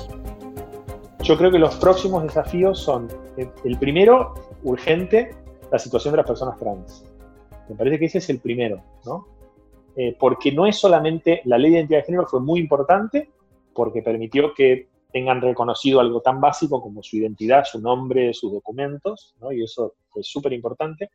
Yo 1.24 1.37
creo 1.37 1.50
que 1.50 1.59
los 1.59 1.74
próximos 1.77 2.22
desafíos 2.22 2.79
son, 2.79 3.09
eh, 3.37 3.50
el 3.64 3.77
primero, 3.77 4.35
urgente, 4.62 5.35
la 5.72 5.81
situación 5.81 6.12
de 6.12 6.18
las 6.18 6.27
personas 6.29 6.57
trans. 6.61 7.05
Me 7.68 7.74
parece 7.74 7.98
que 7.98 8.05
ese 8.05 8.18
es 8.18 8.31
el 8.31 8.38
primero, 8.38 8.81
¿no? 9.05 9.27
Eh, 9.96 10.16
porque 10.16 10.53
no 10.53 10.64
es 10.66 10.77
solamente, 10.77 11.40
la 11.44 11.59
ley 11.59 11.72
de 11.72 11.79
identidad 11.79 11.98
de 11.98 12.05
género 12.05 12.27
fue 12.29 12.40
muy 12.40 12.61
importante 12.61 13.33
porque 13.74 14.00
permitió 14.00 14.55
que 14.55 14.90
tengan 15.12 15.40
reconocido 15.40 15.98
algo 15.98 16.20
tan 16.20 16.40
básico 16.40 16.81
como 16.81 17.03
su 17.03 17.16
identidad, 17.16 17.64
su 17.64 17.81
nombre, 17.81 18.33
sus 18.33 18.53
documentos, 18.53 19.35
¿no? 19.40 19.50
y 19.50 19.64
eso 19.64 19.94
fue 20.09 20.22
súper 20.22 20.53
importante, 20.53 21.11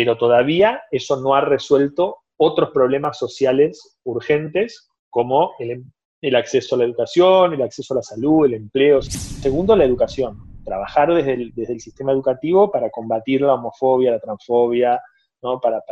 pero 0.00 0.16
todavía 0.16 0.82
eso 0.90 1.20
no 1.20 1.34
ha 1.34 1.42
resuelto 1.42 2.20
otros 2.38 2.70
problemas 2.70 3.18
sociales 3.18 3.98
urgentes 4.04 4.88
como 5.10 5.52
el, 5.58 5.84
el, 6.22 6.36
acceso 6.36 6.74
a 6.74 6.78
la 6.78 6.84
educación, 6.84 7.52
el 7.52 7.60
acceso 7.60 7.92
a 7.92 7.98
la 7.98 8.02
salud, 8.02 8.46
el 8.46 8.54
empleo. 8.54 9.02
Segundo, 9.02 9.76
la 9.76 9.84
educación. 9.84 10.38
Trabajar 10.64 11.12
desde 11.12 11.34
el, 11.34 11.80
sistema 11.80 12.12
educativo 12.12 12.70
para 12.70 12.88
combatir 12.88 13.42
la 13.42 13.52
homofobia, 13.52 14.12
la 14.12 14.20
transfobia, 14.20 15.02
¿no? 15.42 15.60
para 15.60 15.82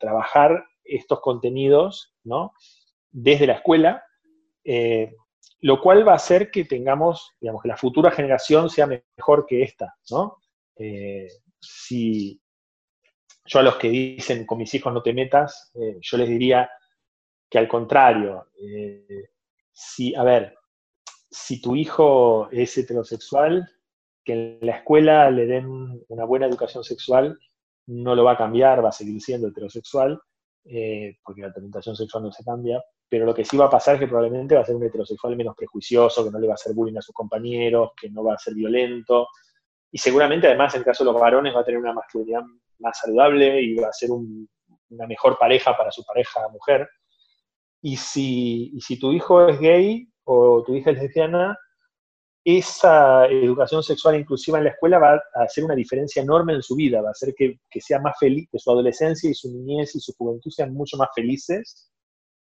trabajar 0.00 0.64
estos 0.82 1.20
contenidos 1.20 2.14
¿no? 2.24 2.54
desde 3.10 3.48
la 3.48 3.52
escuela, 3.52 4.02
eh, 4.64 5.14
lo 5.60 5.82
cual 5.82 6.08
va 6.08 6.12
a 6.12 6.16
hacer 6.16 6.50
que 6.50 6.64
tengamos, 6.64 7.34
digamos, 7.38 7.60
que 7.60 7.68
la 7.68 7.76
futura 7.76 8.10
generación 8.10 8.70
sea 8.70 8.86
mejor 8.86 9.44
que 9.44 9.62
esta, 9.62 9.94
¿no? 10.10 10.38
Eh, 10.78 11.28
si, 11.60 12.40
yo 13.46 13.60
a 13.60 13.62
los 13.62 13.76
que 13.76 13.88
dicen 13.88 14.44
con 14.44 14.58
mis 14.58 14.72
hijos 14.74 14.92
no 14.92 15.02
te 15.02 15.12
metas, 15.12 15.70
eh, 15.74 15.98
yo 16.00 16.16
les 16.16 16.28
diría 16.28 16.68
que 17.48 17.58
al 17.58 17.68
contrario, 17.68 18.48
eh, 18.60 19.30
si, 19.72 20.14
a 20.14 20.24
ver, 20.24 20.54
si 21.30 21.60
tu 21.60 21.76
hijo 21.76 22.48
es 22.50 22.76
heterosexual, 22.76 23.68
que 24.24 24.32
en 24.32 24.58
la 24.62 24.76
escuela 24.76 25.30
le 25.30 25.46
den 25.46 26.02
una 26.08 26.24
buena 26.24 26.46
educación 26.46 26.82
sexual, 26.82 27.38
no 27.86 28.14
lo 28.14 28.24
va 28.24 28.32
a 28.32 28.36
cambiar, 28.36 28.84
va 28.84 28.88
a 28.88 28.92
seguir 28.92 29.20
siendo 29.20 29.48
heterosexual, 29.48 30.20
eh, 30.64 31.18
porque 31.22 31.42
la 31.42 31.52
orientación 31.54 31.94
sexual 31.94 32.24
no 32.24 32.32
se 32.32 32.42
cambia, 32.42 32.82
pero 33.08 33.24
lo 33.24 33.34
que 33.34 33.44
sí 33.44 33.56
va 33.56 33.66
a 33.66 33.70
pasar 33.70 33.94
es 33.94 34.00
que 34.00 34.08
probablemente 34.08 34.56
va 34.56 34.62
a 34.62 34.64
ser 34.64 34.74
un 34.74 34.82
heterosexual 34.82 35.36
menos 35.36 35.54
prejuicioso, 35.54 36.24
que 36.24 36.30
no 36.30 36.40
le 36.40 36.48
va 36.48 36.54
a 36.54 36.56
hacer 36.56 36.74
bullying 36.74 36.98
a 36.98 37.02
sus 37.02 37.14
compañeros, 37.14 37.92
que 38.00 38.10
no 38.10 38.24
va 38.24 38.34
a 38.34 38.38
ser 38.38 38.54
violento, 38.54 39.28
y 39.96 39.98
seguramente 39.98 40.46
además 40.46 40.74
en 40.74 40.80
el 40.80 40.84
caso 40.84 41.04
de 41.04 41.10
los 41.10 41.18
varones 41.18 41.56
va 41.56 41.60
a 41.60 41.64
tener 41.64 41.80
una 41.80 41.94
masculinidad 41.94 42.42
más 42.80 42.98
saludable 42.98 43.62
y 43.62 43.76
va 43.76 43.88
a 43.88 43.92
ser 43.94 44.10
un, 44.10 44.46
una 44.90 45.06
mejor 45.06 45.38
pareja 45.38 45.74
para 45.74 45.90
su 45.90 46.04
pareja 46.04 46.46
mujer. 46.50 46.86
Y 47.80 47.96
si, 47.96 48.78
si 48.78 48.98
tu 48.98 49.10
hijo 49.10 49.48
es 49.48 49.58
gay 49.58 50.06
o 50.24 50.62
tu 50.66 50.74
hija 50.74 50.90
es 50.90 50.98
lesbiana, 50.98 51.58
esa 52.44 53.24
educación 53.24 53.82
sexual 53.82 54.20
inclusiva 54.20 54.58
en 54.58 54.64
la 54.64 54.70
escuela 54.72 54.98
va 54.98 55.14
a 55.14 55.44
hacer 55.44 55.64
una 55.64 55.74
diferencia 55.74 56.20
enorme 56.20 56.52
en 56.52 56.62
su 56.62 56.76
vida, 56.76 57.00
va 57.00 57.08
a 57.08 57.12
hacer 57.12 57.32
que, 57.34 57.60
que, 57.70 57.80
sea 57.80 57.98
más 57.98 58.18
feliz, 58.20 58.50
que 58.52 58.58
su 58.58 58.70
adolescencia 58.70 59.30
y 59.30 59.34
su 59.34 59.50
niñez 59.50 59.96
y 59.96 60.00
su 60.00 60.12
juventud 60.12 60.50
sean 60.50 60.74
mucho 60.74 60.98
más 60.98 61.08
felices, 61.14 61.90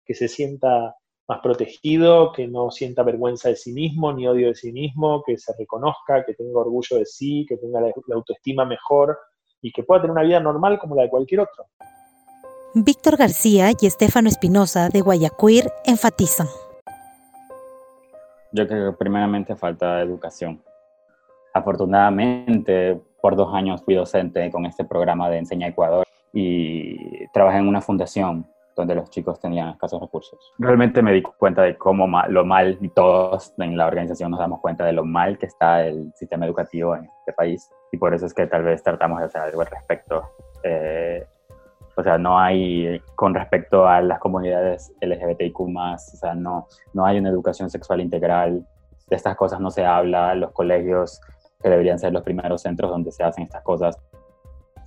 que 0.06 0.14
se 0.14 0.28
sienta 0.28 0.96
más 1.30 1.40
protegido, 1.42 2.34
que 2.34 2.48
no 2.48 2.72
sienta 2.72 3.04
vergüenza 3.04 3.50
de 3.50 3.56
sí 3.56 3.72
mismo 3.72 4.12
ni 4.12 4.28
odio 4.28 4.48
de 4.48 4.56
sí 4.56 4.74
mismo, 4.74 5.22
que 5.24 5.38
se 5.38 5.54
reconozca, 5.58 6.26
que 6.26 6.34
tenga 6.34 6.60
orgullo 6.60 6.98
de 6.98 7.06
sí, 7.06 7.46
que 7.48 7.56
tenga 7.58 7.80
la, 7.80 7.92
la 8.08 8.16
autoestima 8.16 8.66
mejor 8.66 9.18
y 9.62 9.72
que 9.72 9.84
pueda 9.84 10.02
tener 10.02 10.12
una 10.12 10.24
vida 10.24 10.40
normal 10.40 10.80
como 10.80 10.96
la 10.96 11.04
de 11.04 11.10
cualquier 11.10 11.42
otro. 11.42 11.66
Víctor 12.74 13.16
García 13.16 13.72
y 13.80 13.86
Estefano 13.86 14.28
Espinosa 14.28 14.90
de 14.90 15.02
Guayaquil 15.02 15.70
enfatizan. 15.86 16.48
Yo 18.52 18.68
creo 18.68 18.92
que 18.92 18.98
primeramente 18.98 19.56
falta 19.56 20.02
educación. 20.02 20.60
Afortunadamente, 21.54 23.00
por 23.22 23.36
dos 23.36 23.54
años 23.54 23.84
fui 23.84 23.94
docente 23.94 24.50
con 24.50 24.66
este 24.66 24.84
programa 24.84 25.30
de 25.30 25.38
Enseña 25.38 25.68
Ecuador 25.68 26.08
y 26.34 27.28
trabajé 27.28 27.60
en 27.60 27.68
una 27.68 27.82
fundación 27.82 28.48
donde 28.80 28.96
los 28.96 29.10
chicos 29.10 29.40
tenían 29.40 29.70
escasos 29.70 30.02
recursos. 30.02 30.54
Realmente 30.58 31.02
me 31.02 31.12
di 31.12 31.22
cuenta 31.22 31.62
de 31.64 31.78
cómo 31.78 32.08
mal, 32.08 32.32
lo 32.32 32.46
mal, 32.46 32.78
y 32.82 32.90
todos 32.90 33.54
en 33.58 33.78
la 33.78 33.88
organización 33.88 34.32
nos 34.32 34.40
damos 34.40 34.60
cuenta 34.62 34.86
de 34.86 34.94
lo 34.94 35.06
mal 35.06 35.38
que 35.38 35.46
está 35.46 35.86
el 35.86 36.12
sistema 36.16 36.46
educativo 36.46 36.96
en 36.96 37.06
este 37.06 37.34
país 37.34 37.70
y 37.92 37.98
por 37.98 38.14
eso 38.14 38.26
es 38.26 38.34
que 38.34 38.48
tal 38.48 38.64
vez 38.64 38.84
tratamos 38.84 39.20
de 39.20 39.26
hacer 39.26 39.42
algo 39.42 39.62
al 39.62 39.68
respecto. 39.68 40.32
Eh, 40.64 41.26
o 41.96 42.04
sea, 42.04 42.18
no 42.18 42.40
hay, 42.40 43.02
con 43.16 43.34
respecto 43.34 43.88
a 43.88 44.02
las 44.02 44.20
comunidades 44.20 44.94
LGBTIQ+, 45.02 45.60
o 45.60 45.98
sea, 45.98 46.34
no, 46.34 46.68
no 46.94 47.06
hay 47.06 47.20
una 47.20 47.30
educación 47.30 47.70
sexual 47.70 48.00
integral, 48.00 48.66
de 49.08 49.16
estas 49.16 49.36
cosas 49.36 49.60
no 49.60 49.70
se 49.72 49.86
habla, 49.86 50.34
los 50.36 50.52
colegios 50.52 51.20
que 51.62 51.70
deberían 51.70 52.00
ser 52.00 52.14
los 52.14 52.24
primeros 52.24 52.62
centros 52.62 52.90
donde 52.90 53.12
se 53.12 53.24
hacen 53.24 53.44
estas 53.44 53.64
cosas. 53.64 53.98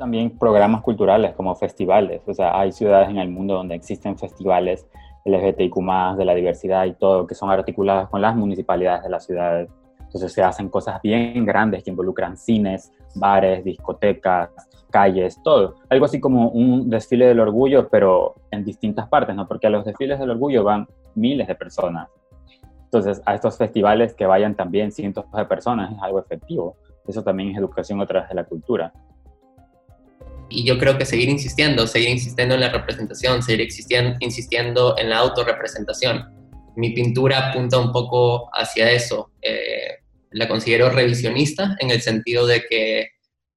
También 0.02 0.36
programas 0.36 0.82
culturales 0.82 1.32
como 1.36 1.54
festivales, 1.54 2.22
o 2.26 2.34
sea, 2.34 2.58
hay 2.58 2.72
ciudades 2.72 3.08
en 3.08 3.18
el 3.18 3.28
mundo 3.28 3.54
donde 3.54 3.76
existen 3.76 4.18
festivales 4.18 4.84
LGBTIQ+, 5.24 5.76
de 6.18 6.24
la 6.24 6.34
diversidad 6.34 6.86
y 6.86 6.94
todo, 6.94 7.24
que 7.24 7.36
son 7.36 7.50
articulados 7.50 8.08
con 8.08 8.20
las 8.20 8.34
municipalidades 8.34 9.04
de 9.04 9.10
las 9.10 9.24
ciudades. 9.24 9.70
Entonces 10.00 10.32
se 10.32 10.42
hacen 10.42 10.70
cosas 10.70 11.00
bien 11.02 11.46
grandes 11.46 11.84
que 11.84 11.90
involucran 11.90 12.36
cines, 12.36 12.90
bares, 13.14 13.62
discotecas, 13.62 14.50
calles, 14.90 15.40
todo. 15.44 15.76
Algo 15.88 16.06
así 16.06 16.18
como 16.18 16.48
un 16.48 16.90
desfile 16.90 17.26
del 17.26 17.38
orgullo, 17.38 17.88
pero 17.88 18.34
en 18.50 18.64
distintas 18.64 19.08
partes, 19.08 19.36
¿no? 19.36 19.46
Porque 19.46 19.68
a 19.68 19.70
los 19.70 19.84
desfiles 19.84 20.18
del 20.18 20.30
orgullo 20.30 20.64
van 20.64 20.88
miles 21.14 21.46
de 21.46 21.54
personas. 21.54 22.08
Entonces, 22.86 23.22
a 23.24 23.36
estos 23.36 23.56
festivales 23.56 24.14
que 24.14 24.26
vayan 24.26 24.56
también 24.56 24.90
cientos 24.90 25.26
de 25.30 25.44
personas 25.44 25.92
es 25.92 26.02
algo 26.02 26.18
efectivo. 26.18 26.74
Eso 27.06 27.22
también 27.22 27.50
es 27.50 27.58
educación 27.58 28.00
a 28.00 28.06
través 28.06 28.28
de 28.28 28.34
la 28.34 28.42
cultura. 28.42 28.92
Y 30.52 30.64
yo 30.64 30.78
creo 30.78 30.98
que 30.98 31.06
seguir 31.06 31.28
insistiendo, 31.28 31.86
seguir 31.86 32.10
insistiendo 32.10 32.54
en 32.54 32.60
la 32.60 32.70
representación, 32.70 33.42
seguir 33.42 33.68
insistiendo, 34.20 34.98
en 34.98 35.10
la 35.10 35.18
autorrepresentación. 35.18 36.24
Mi 36.76 36.90
pintura 36.90 37.50
apunta 37.50 37.78
un 37.78 37.92
poco 37.92 38.50
hacia 38.54 38.90
eso. 38.90 39.32
Eh, 39.40 39.98
la 40.30 40.48
considero 40.48 40.90
revisionista 40.90 41.76
en 41.80 41.90
el 41.90 42.00
sentido 42.00 42.46
de 42.46 42.64
que 42.68 43.08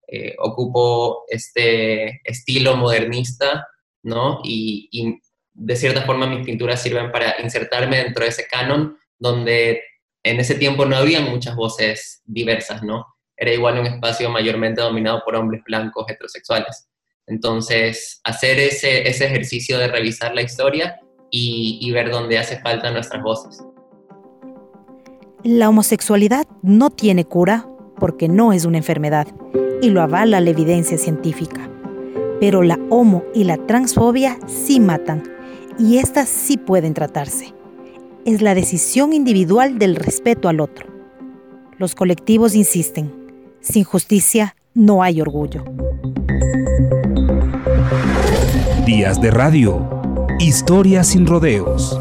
eh, 0.08 0.36
ocupo 0.40 1.24
este 1.28 2.22
estilo 2.24 2.76
modernista, 2.78 3.68
¿no? 4.04 4.40
Y, 4.44 4.90
y, 4.92 5.20
de 5.58 5.76
cierta 5.78 6.02
forma 6.02 6.28
mis 6.28 6.46
pinturas 6.46 6.82
sirven 6.82 7.14
para 7.14 7.42
insertarme 7.42 8.04
dentro 8.04 8.26
de 8.26 8.30
ese 8.30 8.46
canon 8.46 8.98
donde 9.18 9.82
en 10.22 10.40
ese 10.40 10.56
tiempo 10.56 10.86
no 10.86 10.98
había 10.98 11.22
muchas 11.22 11.56
voces 11.56 12.22
diversas, 12.26 12.84
¿no? 12.84 13.06
Era 13.38 13.54
igual 13.54 13.80
un 13.80 13.86
espacio 13.86 14.30
mayormente 14.30 14.82
dominado 14.82 15.21
por 15.26 15.36
hombres 15.36 15.62
blancos 15.65 16.06
heterosexuales. 16.08 16.88
Entonces, 17.28 18.21
hacer 18.24 18.60
ese, 18.60 19.08
ese 19.08 19.26
ejercicio 19.26 19.78
de 19.78 19.88
revisar 19.88 20.34
la 20.36 20.41
historia 20.41 21.00
y, 21.32 21.80
y 21.82 21.91
ver 21.91 22.12
dónde 22.12 22.38
hace 22.38 22.60
falta 22.60 22.91
nuestras 22.91 23.21
voces. 23.24 23.63
La 25.43 25.69
homosexualidad 25.69 26.48
no 26.62 26.89
tiene 26.89 27.26
cura 27.26 27.67
porque 28.00 28.28
no 28.28 28.54
es 28.54 28.65
una 28.65 28.78
enfermedad 28.78 29.28
y 29.82 29.89
lo 29.89 30.02
avala 30.02 30.41
la 30.41 30.50
evidencia 30.50 30.98
científica. 30.98 31.69
Pero 32.39 32.63
la 32.63 32.80
homo 32.89 33.24
y 33.34 33.43
la 33.43 33.58
transfobia 33.58 34.38
sí 34.48 34.80
matan 34.80 35.24
y 35.78 35.98
estas 35.98 36.30
sí 36.30 36.58
pueden 36.58 36.93
tratarse. 36.93 37.54
Es 38.26 38.41
la 38.41 38.56
decisión 38.56 39.13
individual 39.13 39.78
del 39.78 39.95
respeto 39.95 40.50
al 40.50 40.60
otro. 40.60 40.88
Los 41.78 41.95
colectivos 41.95 42.56
insisten, 42.56 43.25
sin 43.65 43.84
justicia 43.84 44.56
no 44.73 45.04
hay 45.04 45.21
orgullo. 45.21 45.63
Días 48.86 49.19
de 49.19 49.32
radio. 49.32 49.89
Historia 50.39 51.04
sin 51.04 51.25
rodeos. 51.25 51.99